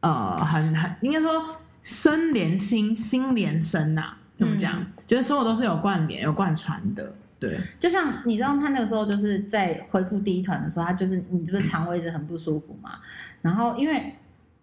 [0.00, 1.44] 呃，很很应该说。
[1.82, 4.80] 身连心，心连身呐、啊，怎么讲？
[4.80, 7.12] 嗯、就是所有都是有关联、有贯穿的。
[7.40, 12.92] 对，就像你知道，他那个时候就是在恢复第一团的时候，他就是你这不是肠胃一直很不舒服嘛？
[13.40, 14.14] 然后因为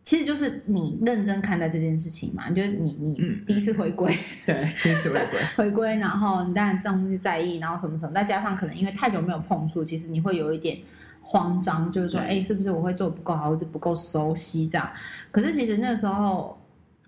[0.02, 3.14] 其实就是你认真看待这件事情嘛，就是你你
[3.46, 10.78] 第一次回归、嗯，对，第一次回归， 回归，然后你当然这样东西在意，然后什么什么，再加上可能因为太久没有碰触，其实你会有一点
[11.22, 14.90] 慌张，就是说，哎对，是不是我会做不够好，或者不够熟悉这样？
[15.32, 16.58] 可是其实那个时候。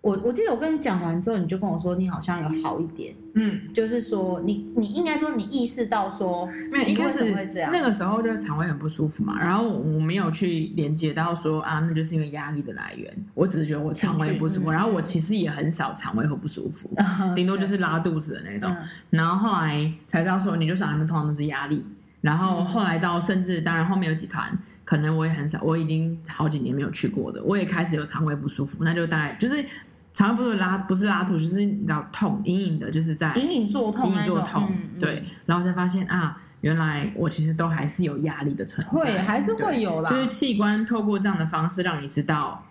[0.01, 16.89] 我我记得我跟你讲完之后，你就跟我说你好像有好一点，嗯，就是说你你应该说你意识到说，没有，一开始会这样，那个时候就是肠胃很不舒服嘛，然后我没有去连接到说啊，那就是因为压力的来源，我只是觉得我肠胃不舒服，然后我其实也很少肠胃会不舒服，
[17.35, 18.75] 顶多就是拉肚子的那种，
[19.11, 21.85] 然后后来才知道说你就想他们通常都是压力，
[22.21, 24.51] 然后后来到甚至当然后面有几团，
[24.83, 29.63] 可能我也很少，我已经好几年没有去过的，我也开始有肠胃不舒服，那就大概就是。
[30.13, 34.69] 肠胃不是拉，不是拉肚，就是你知道痛，隐隐的，就是在隐隐作痛，隐隐作痛，
[34.99, 42.61] 对，然后才发现啊，原来我其实都还是有压力的存在，会还是会有啦，就是器官透过这样的方式让你知道，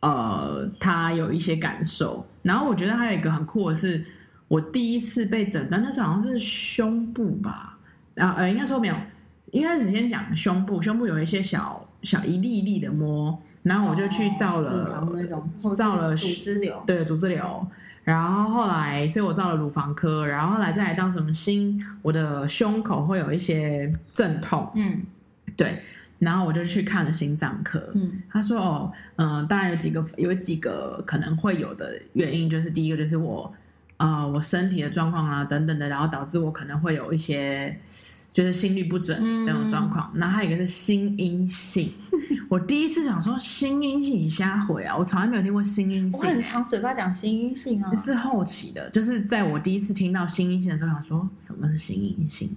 [0.00, 2.26] 呃，他有一些感受。
[2.42, 4.04] 然后我觉得还有一个很酷的是，
[4.48, 7.78] 我第一次被诊断，那时候好像是胸部吧，
[8.12, 8.94] 然后呃，应该说没有，
[9.52, 13.40] 应该是先讲胸部，胸部有一些小小一粒一粒的膜。
[13.62, 17.66] 然后我就去照了，那种照了组织瘤，对组织瘤。
[18.02, 20.26] 然后后来，所以我照了乳房科。
[20.26, 25.02] 然后后来再来到什么心，我的胸口会有一些阵痛，嗯，
[25.56, 25.80] 对。
[26.18, 33.52] 然后我就去看了心脏科，嗯，他说哦，嗯、呃，当然有几个有几个可能会有的原因，就是第一个就是我，
[33.98, 37.78] 呃，我身体的状况啊等等的，然后导致我可能会有一些。
[38.32, 41.90] 就是心率不准那种状况，然后、还有一个是心阴性。
[42.48, 44.96] 我第一次想说心阴性，你瞎回啊！
[44.96, 46.28] 我从来没有听过心阴性、欸。
[46.28, 52.50] 我很常嘴巴讲心阴性啊，是后期的，就是在我第一次听到心阴性的时候，想说什么是心阴性。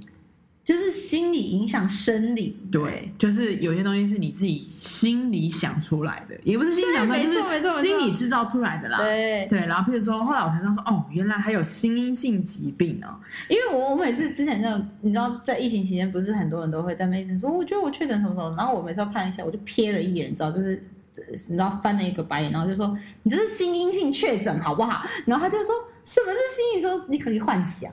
[0.65, 7.21] 就是心理影响生理，对，就是有些东西是你自己心里想出来的，也不是心里想出来，
[7.61, 8.97] 就是心理制造出来的啦。
[8.97, 13.13] 对对，然后譬如说，后来我才知道说，哦，原来还有心因性疾病哦。
[13.47, 20.83] 因为我我每次之前那种，你知道，在疫情期间，不是很多人都会在那医生说，我觉得我确诊什么什么，然后我每次要看一下，我就瞥了一眼，你知道，就是
[21.29, 25.07] 你知道翻了一个白眼，然后就说，你这是心因性确诊好不好？
[25.27, 26.81] 然后他就说，什么是心因？
[26.81, 27.91] 说你可以幻想。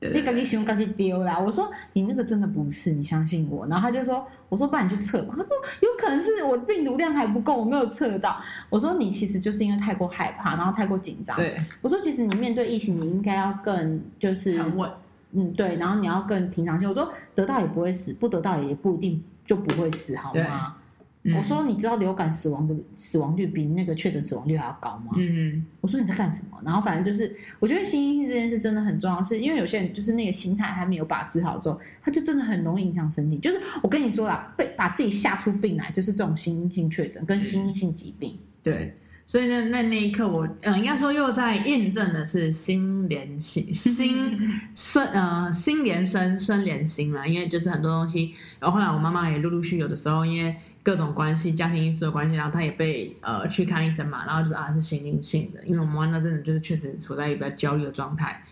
[0.00, 1.38] 你赶紧形容，赶紧丢啦！
[1.38, 3.66] 我说你那个真的不是，你相信我。
[3.66, 5.34] 然后他就说，我说不然你去测嘛。
[5.36, 8.40] 他说有可能是我病毒量还不够，我没有测到。
[8.70, 11.36] 我说你其实就是因为太过害怕，然后太过紧张。
[11.36, 14.90] 对，我说其实你面对疫情，你应该要更就是沉稳。
[15.32, 16.88] 嗯，对，然后你要更平常心。
[16.88, 20.76] 我说得到也不会死，不得到也不一定就不会死，好吗？
[21.22, 25.12] 嗯、我说你知道流感死亡的死亡率比那个确诊死亡率还要高吗？
[25.16, 25.66] 嗯嗯。
[25.82, 26.58] 我说你在干什么？
[26.64, 33.38] 然后反正就是，我觉得心因性这件事真的很重要，是因为有些人就是那个心态还没有把持好之后，他就真的很容易影响身体。
[33.38, 38.38] 就是我跟你说啦，被把自己吓出病来，就是这种心因性确诊跟心因性疾病。
[38.62, 38.94] 对。
[39.30, 44.36] 所以那，那那一刻我，嗯，应该说又在验证的是心连心， 心
[44.74, 47.24] 生，呃，心连身，身连心啦。
[47.24, 58.42] 因为就是很多东西，然后后来我妈妈也陆陆续续有的时候，因为各种关系、家庭因素的关系，然后她也被呃去看医生嘛，然后就是啊是心因性的，因为我妈妈那阵子就是确实处在一个比较焦虑的状态。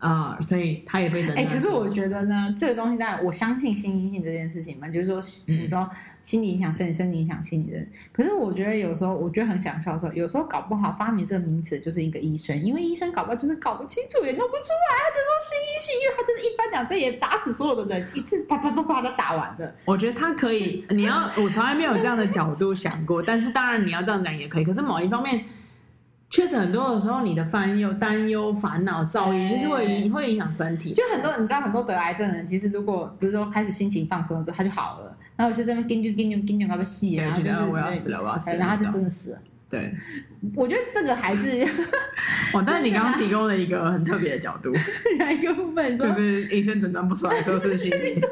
[0.00, 1.38] 啊、呃，所以他也被诊断。
[1.38, 5.88] 哎、欸，可是我觉得呢，这个东西当然我相信心因性这件事情嘛，就是说，你知道，
[6.22, 7.78] 心理影响生理，生理影响心理的。
[8.10, 19.74] 可是我觉得有时候，我觉得很想笑的时候，有时候搞不好发明这个名词就是一个医生，因为医生搞不好就是搞不清楚，也弄不出来，他就说心因性，因为他就是一翻两瞪眼打死所有的人，一次啪啪啪啪的打完的。
[19.84, 24.64] 我觉得他可以，你要，我从来没有这样的角度想过，但是当然你要这样讲也可以。
[24.64, 25.44] 可是某一方面。
[26.30, 30.94] 确实很多的时候，你的烦忧、担忧、烦恼、躁郁，其实会会影响身体。
[30.94, 35.16] 就很多，你知道，很多得癌症的人，其实如果比如说开始心情放松了之后，他就好了。
[35.36, 39.38] 然后有些在那边跟就跟就跟就那么细，然后就是我要死了，我要死了，然后他就真的死了。
[39.70, 39.94] 对，
[40.56, 41.62] 我觉得这个还是，
[42.52, 44.72] 哦，但是你刚刚提供了一个很特别的角度，
[45.16, 45.96] 哪 一个部分？
[45.96, 48.28] 就是医生诊断不出来说是心理性，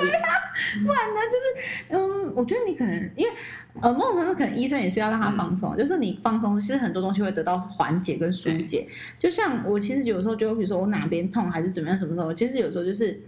[0.85, 1.21] 不然呢？
[1.31, 3.33] 就是嗯，我觉得你可能因为
[3.81, 8.89] 呃，某种程度可能医生也是要让他放松，嗯、就是你放松，其实很多东西会得到缓解跟疏解。
[9.17, 13.21] 就像我其实有时候就比如说我哪边痛还是怎么样什么时候，其实有时候就是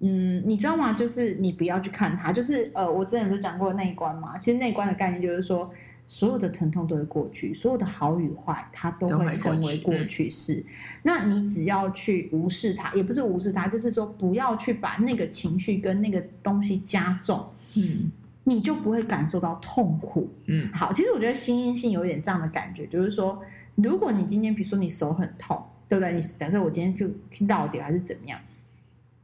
[0.00, 0.94] 嗯，你知道吗？
[0.94, 4.36] 就是你不要去看他，就是呃，我之前不是讲过内观嘛？
[4.36, 5.72] 其实内观的概念就是说。
[6.06, 10.56] 所有的疼痛都会过去，所有的好与坏，它都会成为过去式。
[10.56, 10.64] 嗯、
[11.04, 18.10] 那你只要去无视它，也不是无视它，就是说不要去把那个情绪跟那个东西加重，嗯，
[18.44, 20.28] 你就不会感受到痛苦。
[20.46, 23.40] 嗯，好，其实我觉得心因性有一点这样的感觉，就是说，
[23.76, 26.12] 如果你今天比如说你手很痛，对不对？
[26.12, 28.38] 你假设我今天就听到底还是怎么样，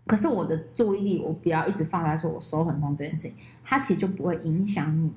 [0.06, 5.12] 可是我的注意力我不要一直放在说我手很痛这件事情，它其实就不会影响你。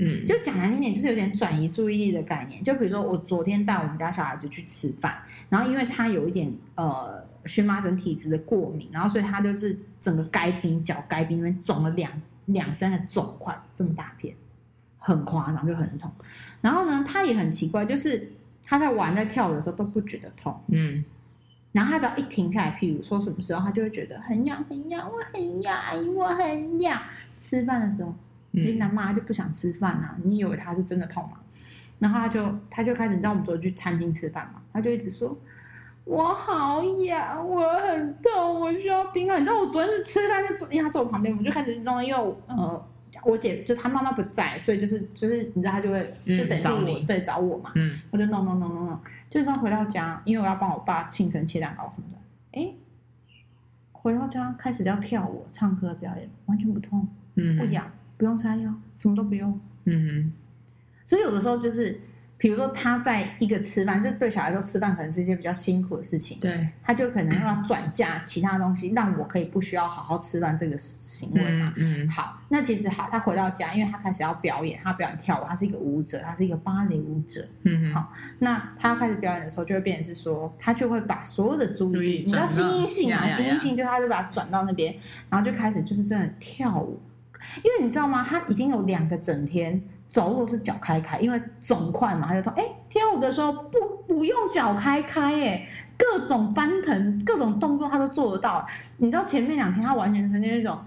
[0.00, 2.62] 嗯，就讲难听点，就是有点转移注意力的概念。
[2.62, 12.12] 就比如说，我昨天带我们家小孩子去吃饭，然后因为他有一点呃荨麻疹体质的过敏，然后所以他就是整个该边脚该边那边肿了两
[12.46, 14.32] 两三个肿块，这么大片，
[14.98, 16.08] 很夸张，就很痛。
[16.60, 18.30] 然后呢，他也很奇怪，就是
[18.64, 21.04] 他在玩在跳的时候都不觉得痛，嗯，
[21.72, 25.76] 然后他只要一停下来，譬如说什么时候，他就会觉得很痒很痒，我很痒，
[26.14, 27.02] 我很痒。
[27.40, 28.14] 吃饭的时候。
[28.50, 30.16] 你那妈就不想吃饭啊？
[30.22, 31.38] 你以为她是真的痛吗？
[31.98, 34.60] 然后她就她就开始，你知道我们昨天去餐厅吃饭嘛？
[34.72, 35.36] 她就一直说
[36.04, 42.02] ：“我好痒，我很痛，我需要冰块。”你知道我昨天是吃饭，就因为他坐我旁边，我就开始弄。
[42.04, 42.88] 因为呃，
[43.24, 47.72] 我姐就她妈妈不在，所以就是就是你知道她就会就等于我、嗯、对找我嘛。
[47.74, 52.60] 嗯，我就弄弄弄弄弄，就这样回到家，因为我要帮我爸庆生切蛋糕什么的。
[52.60, 52.72] 哎，
[53.92, 57.84] 回到家开始要跳舞、唱歌表演，完全不痛，嗯，不痒。
[58.18, 59.58] 不用擦药，什么都不用。
[59.84, 60.32] 嗯哼，
[61.04, 61.98] 所以有的时候就是，
[62.36, 66.38] 比如说他在一个吃饭，就对小孩说吃饭可能是一件比较辛苦的事情。
[66.40, 71.72] 对，他就可能要转嫁其他东西，让我可以不需要好好吃饭这个行为嘛。
[71.76, 77.46] 嗯，嗯，好，那其实好，他回到家，因为他开始要表演，他表演跳舞，他是一个舞者，他是一个芭蕾舞者。
[77.62, 84.94] 嗯哼，好，那他开始表演的时候，就会变成是说，他就会把所有的注意力，你知道心因性啊，心因性，就他就把它转到那边，
[85.30, 87.00] 然后就开始就是真的跳舞。
[87.62, 88.24] 因为你知道吗？
[88.28, 98.66] 他已经有两个整天走路是脚开开，因为肿块嘛，他就说：“哎，跳舞的时候不不用脚开开，哎，各种翻腾、各种动作他都做得到。”
[98.98, 100.78] 你知道前面两天他完全是那种，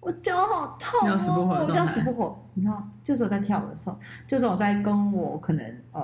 [0.00, 2.38] 我脚好痛哦，我要死不活。
[2.54, 6.02] 你知道，就是我在跳舞的时候，就是我在跟我可能呃，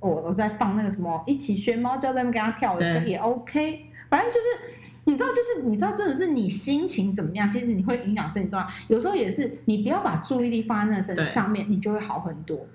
[0.00, 4.77] 我我在放那个什么一起学猫叫，在那边跟他跳舞也 OK，反正就是。
[5.08, 8.74] 你知道，就是你知道，真的是你心情怎么样，其实你会影响身体状况。
[8.88, 12.66] 有时候也是，你不要把注意力放在那身体上面，你就会好很多。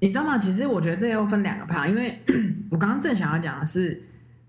[0.00, 0.38] 你知道吗？
[0.38, 2.18] 其实我觉得这又分两个派，因为
[2.70, 4.02] 我刚刚正想要讲的是，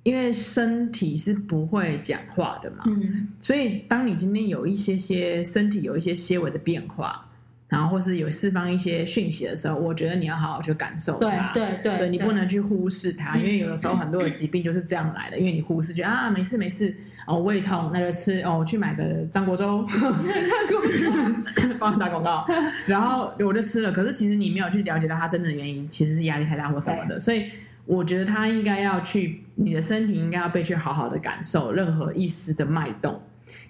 [0.04, 7.27] 因为身体是不会讲话的嘛，嗯，所以当你今天有一些些身体有一些些微的变化。
[7.68, 11.52] 然后或是有释放一些讯息的时候，我觉得你要好好去感受它。
[11.54, 15.38] 对对对，对你不能去忽视它，因为有的时候很多的疾病就是这样来的。
[15.38, 16.96] 因为你忽视，觉得啊没事没事，
[17.26, 19.86] 哦胃痛那就吃哦，我去买个张国粥，
[21.78, 22.46] 帮他打广告，
[22.86, 23.92] 然后我就吃了。
[23.92, 27.20] 可是其实你没有去了解到它真正的原因，其实是压力太大或什么的。
[27.20, 27.50] 所以
[27.86, 33.22] 我觉得他应该要去，你的身体应该要被去好好的感受任何一丝的脉动。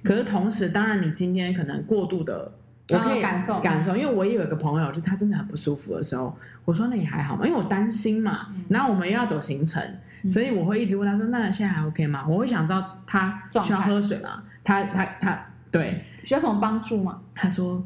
[0.03, 2.51] 可是同时，当然你今天可能过度的，
[2.89, 7.45] 我可以感受感受，因为我也有一个朋友，就是他真的很不舒服的时候，我说那你还好吗？
[7.45, 8.47] 因为我担心嘛。
[8.69, 9.81] 然后我们又要走行程，
[10.25, 14.43] 所以我会一直问他说：“那现在还 OK 吗？”我会想知道他需要喝水吗？
[14.63, 17.19] 他他他对，需要什么帮助吗？
[17.35, 17.85] 他说：“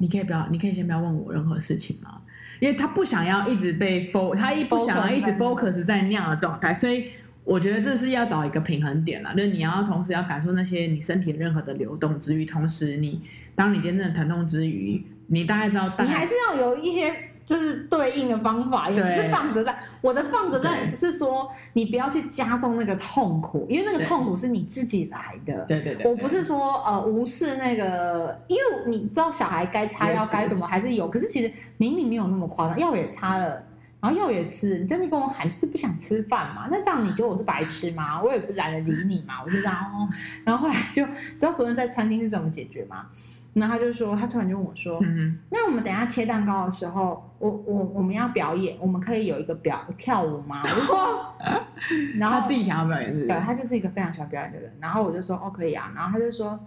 [0.00, 2.20] 你可以不要，你可以先不要问我任何事情吗？”
[2.58, 7.10] 因为他不想要一直被 focus，他一不想要一直 focus 在那样的状态，所以
[7.46, 13.22] 我觉得这是要找一个平衡点了，就是你要同时要感受那些你身体任何的流动之余，同时你
[13.54, 17.14] 当你真正的疼痛之余，你大概知道大概，你还是要有一些。
[17.46, 19.72] 就是对应的方法，也不是放着在。
[20.00, 25.64] 我的放着在不是说你不要去加重那个痛苦，因为那个痛苦是你自己来的。
[25.64, 26.10] 对对对。
[26.10, 33.62] 我不是说呃无视那个，因为你知道小孩该擦药该什么还是有，可是其实明明没有那么夸张，药也擦了，
[34.00, 36.68] 然后药也吃，你在那边跟我喊就是不想吃饭嘛？
[36.70, 38.22] 那这样你觉得我是白痴吗？
[38.22, 40.08] 我也不懒得理你嘛，我就这样哦。
[40.44, 43.06] 然后后来就知道昨天在餐厅是怎么解决吗？
[43.54, 51.34] 然后他就说，他突然就问我说：“嗯，那我们等一下切蛋糕的时候，我我我们要表演，我们可以有一个表跳舞吗？”我就说，
[52.20, 53.26] 然后他自己想要表演是是？
[53.26, 54.70] 对，他就是一个非常喜欢表演的人。
[54.78, 56.60] 然后我就说：“哦，可以啊。”然后他就说：“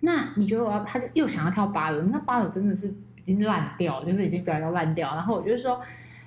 [0.00, 5.14] 那你觉得我要？”他就又想要跳芭蕾，那芭蕾真的是已经烂掉，就是已经表演到烂掉。
[5.14, 5.86] 然后我就说：“嗯、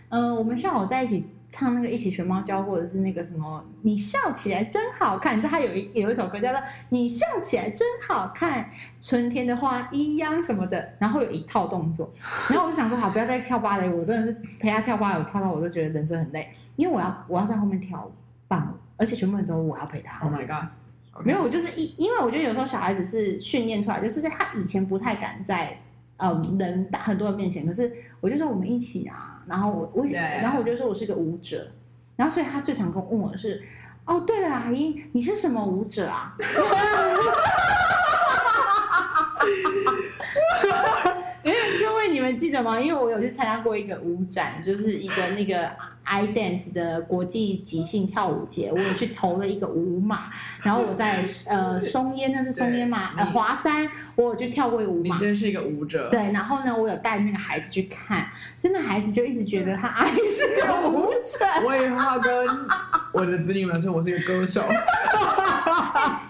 [0.10, 5.38] 呃，我们下午在一起。”唱那个一起学猫叫，或者是那个什么，你笑起来真好看。
[5.38, 8.64] 你知道他有一有一首歌叫做《你笑起来真好看》，
[9.00, 12.14] 春天的花一样什么的，然后有一套动作。
[12.50, 18.12] 然后我就想说，好，不要再跳芭蕾舞，我真的是陪他跳芭蕾舞，跳到我都觉得人生很累，因为我要我要在后面跳舞
[18.50, 20.20] 伴舞，而且全部人都我要陪他。
[20.26, 20.70] Oh my god！、
[21.24, 25.80] 没有，我就是一，因为我觉得有时候小孩子是训练出来，就是在他以前不太敢在
[26.18, 27.90] 嗯人大很多人面前，可是
[28.20, 29.34] 我就说我们一起啊。
[29.48, 31.72] 然后我我也，然后我就说我是个舞者，
[32.18, 33.64] 然后所以他最常跟我问我是，
[34.04, 36.36] 哦，对了，阿英，你是什么舞者啊？
[42.38, 42.80] 记得吗？
[42.80, 45.70] 因为我有去参加过一个舞展，就是一个那个。
[46.10, 50.30] I Dance 的国际即兴跳舞节，我有去投了一个舞码，
[50.64, 53.12] 然后我在呃松烟，那是松烟嘛？
[53.18, 53.86] 呃华山，
[54.16, 55.16] 我有去跳过一个舞马。
[55.16, 56.08] 你真是一个舞者。
[56.10, 58.26] 对，然后呢，我有带那个孩子去看，
[58.56, 61.46] 所以那孩子就一直觉得 他阿姨是个舞者。
[61.66, 62.48] 我也话跟
[63.12, 64.64] 我的子女们说，我是一个歌手。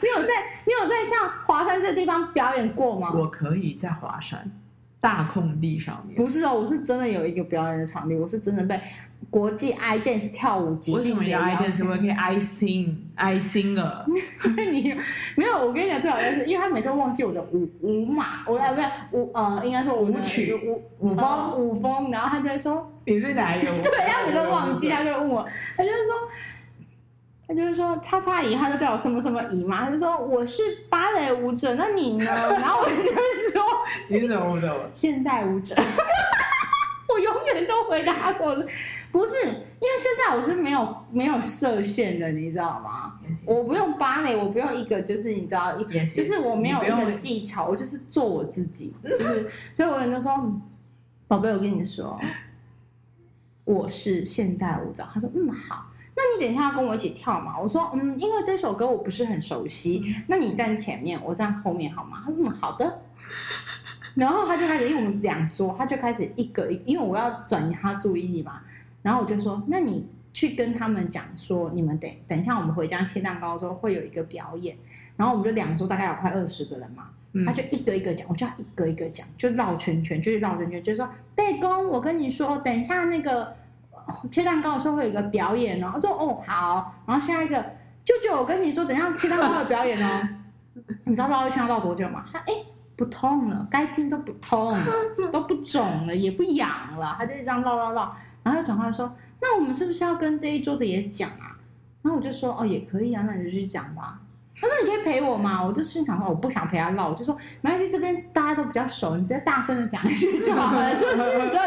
[0.01, 0.33] 你有在
[0.65, 3.11] 你有在像华山这个地方表演过吗？
[3.13, 4.51] 我可以在华山
[4.99, 6.15] 大空地上面。
[6.15, 8.79] 不是哦，我是真的有一个表演的场地，我是真的被。
[9.31, 11.83] 国际 I Dance 跳舞节，为什么叫 I Dance？
[11.89, 14.05] 我可以 I Sing I Sing 了。
[14.71, 14.95] 你
[15.35, 15.57] 没有？
[15.57, 23.71] 我跟你讲，最好的是，因为他每次都忘记我的舞舞码，我来不要舞呃，应该说舞曲舞舞风舞风，然后他就会说你是哪一个？
[23.81, 25.45] 对，他每次都忘记，他就问我，
[25.75, 26.13] 他就是说，
[27.47, 32.25] 他就是说叉叉姨，他就叫我什么什么姨嘛，他就说我是芭蕾舞者，那你呢？
[32.25, 33.21] 然后我就会
[33.51, 33.63] 说
[34.09, 34.89] 你是什么舞者？
[34.93, 35.75] 现代舞者。
[37.09, 38.53] 我永远都回答说，
[39.13, 43.53] 不是，因为现在我是没有没有设限的，你知道吗？Yes, yes, yes.
[43.53, 50.37] 我不用芭蕾，我不用一个，就是你知道，一 yes, yes, 就是我没有一个技巧，我就是做我自己，就是，所以我有人都说，
[51.29, 52.19] 宝贝，我跟你说，
[53.63, 55.07] 我是现代舞蹈。
[55.13, 57.55] 他说，嗯，好，那你等一下要跟我一起跳嘛？
[57.59, 62.24] 我说，嗯，因为这首歌我不是很熟悉，那你站前面，我站后面好吗？
[62.26, 63.01] 他说，嗯，好的。
[64.15, 68.61] 然后他就开始，因为我们两桌，他就开始一个一，因为我要转移他注意力嘛。
[69.03, 74.76] 然后我就说：“那你去跟他们讲说，你们等等一下，我们回家切蛋糕的时候会有一个表演。”
[75.15, 77.09] 然后我们就两桌大概有快二十个人嘛，
[77.45, 83.55] 他就一个一个讲，我就要一个一个讲，就绕圈圈，就是绕圈圈，就是说：“贝公，我跟你说，等一下那个
[84.31, 87.55] 切蛋糕的时候会有一个表演哦。”他说：“哦，好。”然后下一个
[88.03, 90.27] 舅舅，我跟你说，等下切蛋糕的表演哦。
[91.05, 92.25] 你知道绕一圈要绕多久吗？
[92.31, 92.53] 他哎。
[92.97, 94.83] 不痛了，该拼都不痛了，
[95.31, 101.55] 都不肿了，也不痒了，他就这样绕绕绕，然后又转过来说：“那我们是不是要跟这一桌的也讲啊？”
[102.01, 104.19] 然后我就说：“哦，也可以啊，那你就去讲吧。”
[104.59, 110.93] 他说：“你可以陪我吗？”我就心想说：“我不想陪他唠，我就说没关系，这边大家都比较熟，你直接大声的讲一句就好了。
[110.99, 111.61] ”就是你知道，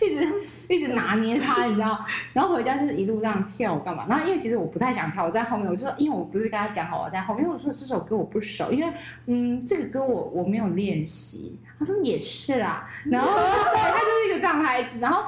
[0.00, 0.34] 一直
[0.68, 2.04] 一直拿捏他，你知道。
[2.32, 4.04] 然后回家就是一路这样跳干嘛？
[4.08, 8.92] 然后因为其实我不太想跳，我在后面，我就说，因为我不是跟他讲好我在后面，因为我说这首歌我不熟，因为
[9.26, 11.56] 嗯，这个歌我我没有练习。
[11.78, 15.22] 他说也是啦，然后 他就是一个这样孩子，然后。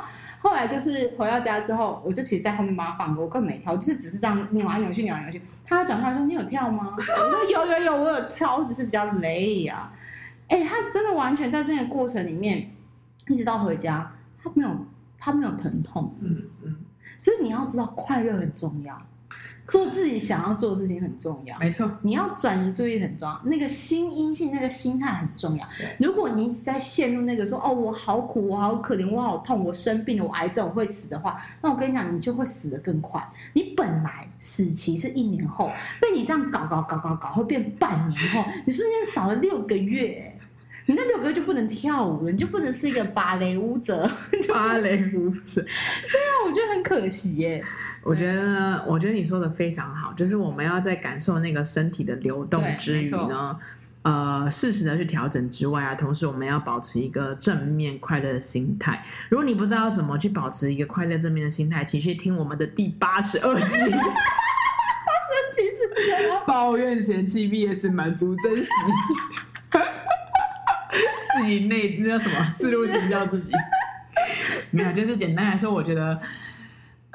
[0.46, 5.42] 后来就是回到家之后，我就其实在后面帮他放歌，我根本没跳，就是只是这样扭来扭去，扭来扭去。
[5.66, 7.14] 他转过来说：“你有跳吗？”我说
[7.50, 9.92] ：“有有有，我有跳，我只是比较累呀、啊。”
[10.46, 12.70] 哎，他真的完全在这个过程里面，
[13.26, 14.08] 一直到回家，
[14.40, 14.70] 他没有
[15.18, 16.76] 他没有疼痛，嗯嗯，
[17.18, 18.96] 所以你要知道，快乐很重要。
[19.68, 21.90] 做自己想要做的事情很重要，没错。
[22.02, 25.66] 你要转移注意力很重要，那个心阴性，那个心态很重要。
[25.98, 33.20] 如果你一直在陷入那个说哦，我好苦，我好可怜，我好痛，我生病了，我癌症，我会死的话，那我跟你讲，你就会死得更快。
[33.54, 40.32] 你本来死期是一年后，被你这样搞搞搞搞搞，会变半年后，你瞬间少了六个月，
[40.86, 44.08] 你那六个月就不能跳舞了，你就不能是一个芭蕾舞者。
[44.48, 45.60] 芭蕾舞者，
[46.12, 47.64] 对啊，我觉得很可惜耶。
[48.06, 53.58] 我觉得，我觉得你说的非常好，就是我们要在感受那个身体的流动之余呢，
[54.02, 59.04] 呃，适时的去调整之外啊，同时我们要保持一个正面快乐的心态。
[59.28, 63.64] 如果你不知道怎么去保持一个快乐正面的心态，请去听我们的第八十二集。
[66.46, 68.70] 抱怨嫌弃 VS 满足珍惜。
[71.38, 72.54] 自己内那叫什么？
[72.56, 73.52] 自入型叫自己。
[74.70, 76.20] 没有，就是简单来说，我觉得。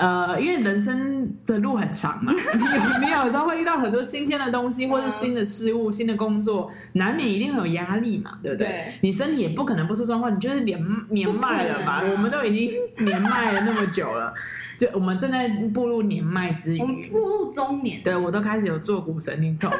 [0.01, 2.33] 呃，因为人生的路很长嘛，
[2.99, 8.67] 你有时候会遇到很多新鲜的东西，或是新的事物、新的工作，难免一定会有压力嘛，对不对？
[8.67, 12.01] 对，你身体也不可能不出状况，你就是年年迈了吧？
[12.11, 12.73] 我们都已经
[13.05, 14.33] 年迈了那么久了。
[14.81, 19.77] 就我们正在步入年迈之余，我们步入中年，对我都开始有坐骨神经痛了，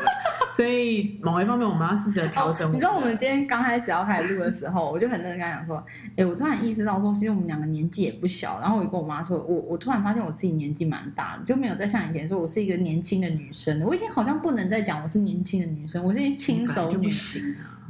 [0.52, 2.72] 所以某一方面我们要试着调整、哦。
[2.72, 17.10] 你知道我们今天刚开始要开始录的时候，我就很认真跟他讲说，哎、欸，我突然意识到说，其实我们两个年纪也不小，然后我就跟我妈说，我我突然发现我自己年纪蛮大的，就没有再像以前说我是一个年轻的女生，我已经好像不能再讲我是年轻的女生，我是轻熟女。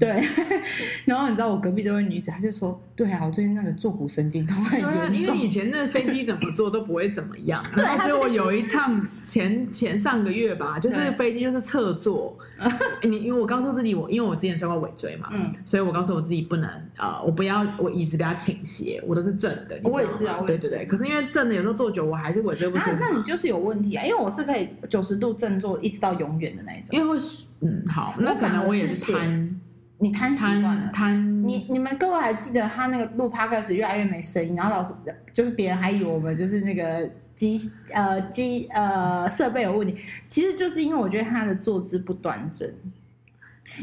[0.01, 0.19] 对，
[1.05, 7.63] 然后你知道我隔壁这位女子，她就说：“对啊，我最近那个坐骨神经痛很严重。”因为以前那飞机怎么坐都不会怎么样。
[7.77, 12.35] 对，然后就我有一趟前前上个月吧，就是飞机就是侧坐。
[13.03, 19.79] 你因为我告诉自己，我因为我之前受过尾椎嘛，嗯，所以我告诉我自己不能啊、呃，我不要我椅子不要倾斜，我都是正的。
[19.83, 20.83] 我也是啊，对对对。
[20.87, 22.89] 可是因为正的有时候坐久，我还是尾椎不舒服。
[22.91, 26.87] 啊，那你就是有问题啊，因为我是可以九十度正坐一直到永远的那一种。
[26.91, 27.23] 因为会
[27.61, 29.59] 嗯好，那可能我也是贪。
[30.01, 34.93] 你贪习惯了，贪你你们各位还记得他那个录 podcast 越来越没声音，然后老师
[35.31, 39.95] 就是别人还以为我们就是那个机呃机呃设备有问题，
[40.27, 42.67] 其实就是因为我觉得他的坐姿不端正，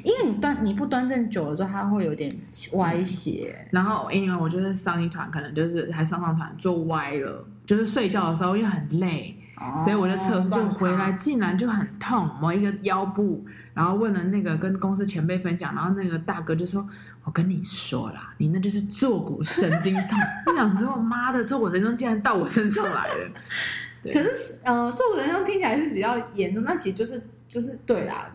[0.02, 2.30] 因为你端你不端正久了之后，他会有点
[2.72, 3.56] 歪斜。
[3.60, 9.37] 嗯、然后因为我就是上一团可能就是还上上团坐歪了，就是睡觉的时候又很累，哦、
[9.82, 13.44] 所以我就测试就回来竟然就很痛，某一个腰部。
[13.74, 16.84] 然后问了那个跟公司前辈分享，然后那个大哥就说
[17.22, 20.18] ：“我跟你说啦，你那就是坐骨神经痛。
[20.46, 23.30] ”我想说：“妈的，坐骨神经竟然到我身上来了。
[24.02, 28.28] ”，可是呃，坐骨神经痛听起来是比较严重，那其实就是就是对啦，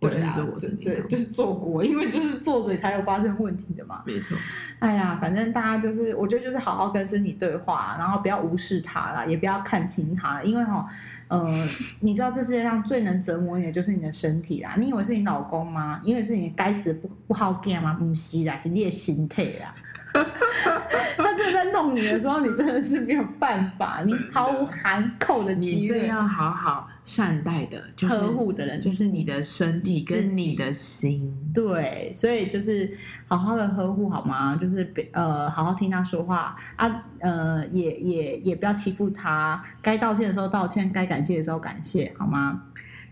[0.00, 4.02] 我觉得是坐骨神经痛，对，就是坐过，因为就是坐着才有发生问题的嘛。
[4.06, 4.36] 没错。
[4.78, 10.88] 哎呀，反正大家就是，我觉得就是好好跟身体对话，然后不要无视它啦，也不要看轻它，因为哈。
[11.28, 11.68] 呃，
[12.00, 14.76] 你知道这世界上最能折磨你的就是你的身体啦。
[14.78, 16.00] 你以为是你老公吗？
[16.02, 17.92] 因为是你该死不不好干吗？
[17.92, 19.74] 不是啦，是你的心态啦。
[21.16, 25.80] 他真的在弄你的时候，你真的是没有办法，你毫无含扣的机会。
[25.80, 31.32] 你最要好好善待的，就是、呵护的人，就是你的身体跟你的心。
[31.52, 32.96] 对，所以就是
[33.26, 34.56] 好好的呵护好吗？
[34.60, 39.62] 就是呃，好好听他说话啊，呃，也也也不要欺负他。
[39.82, 42.62] 该道歉的时候道歉，该感谢的时候感谢，好吗？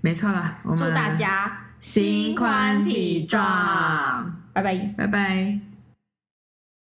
[0.00, 3.42] 没错啦，我们祝大家心宽体壮，
[4.52, 5.65] 拜拜，拜拜。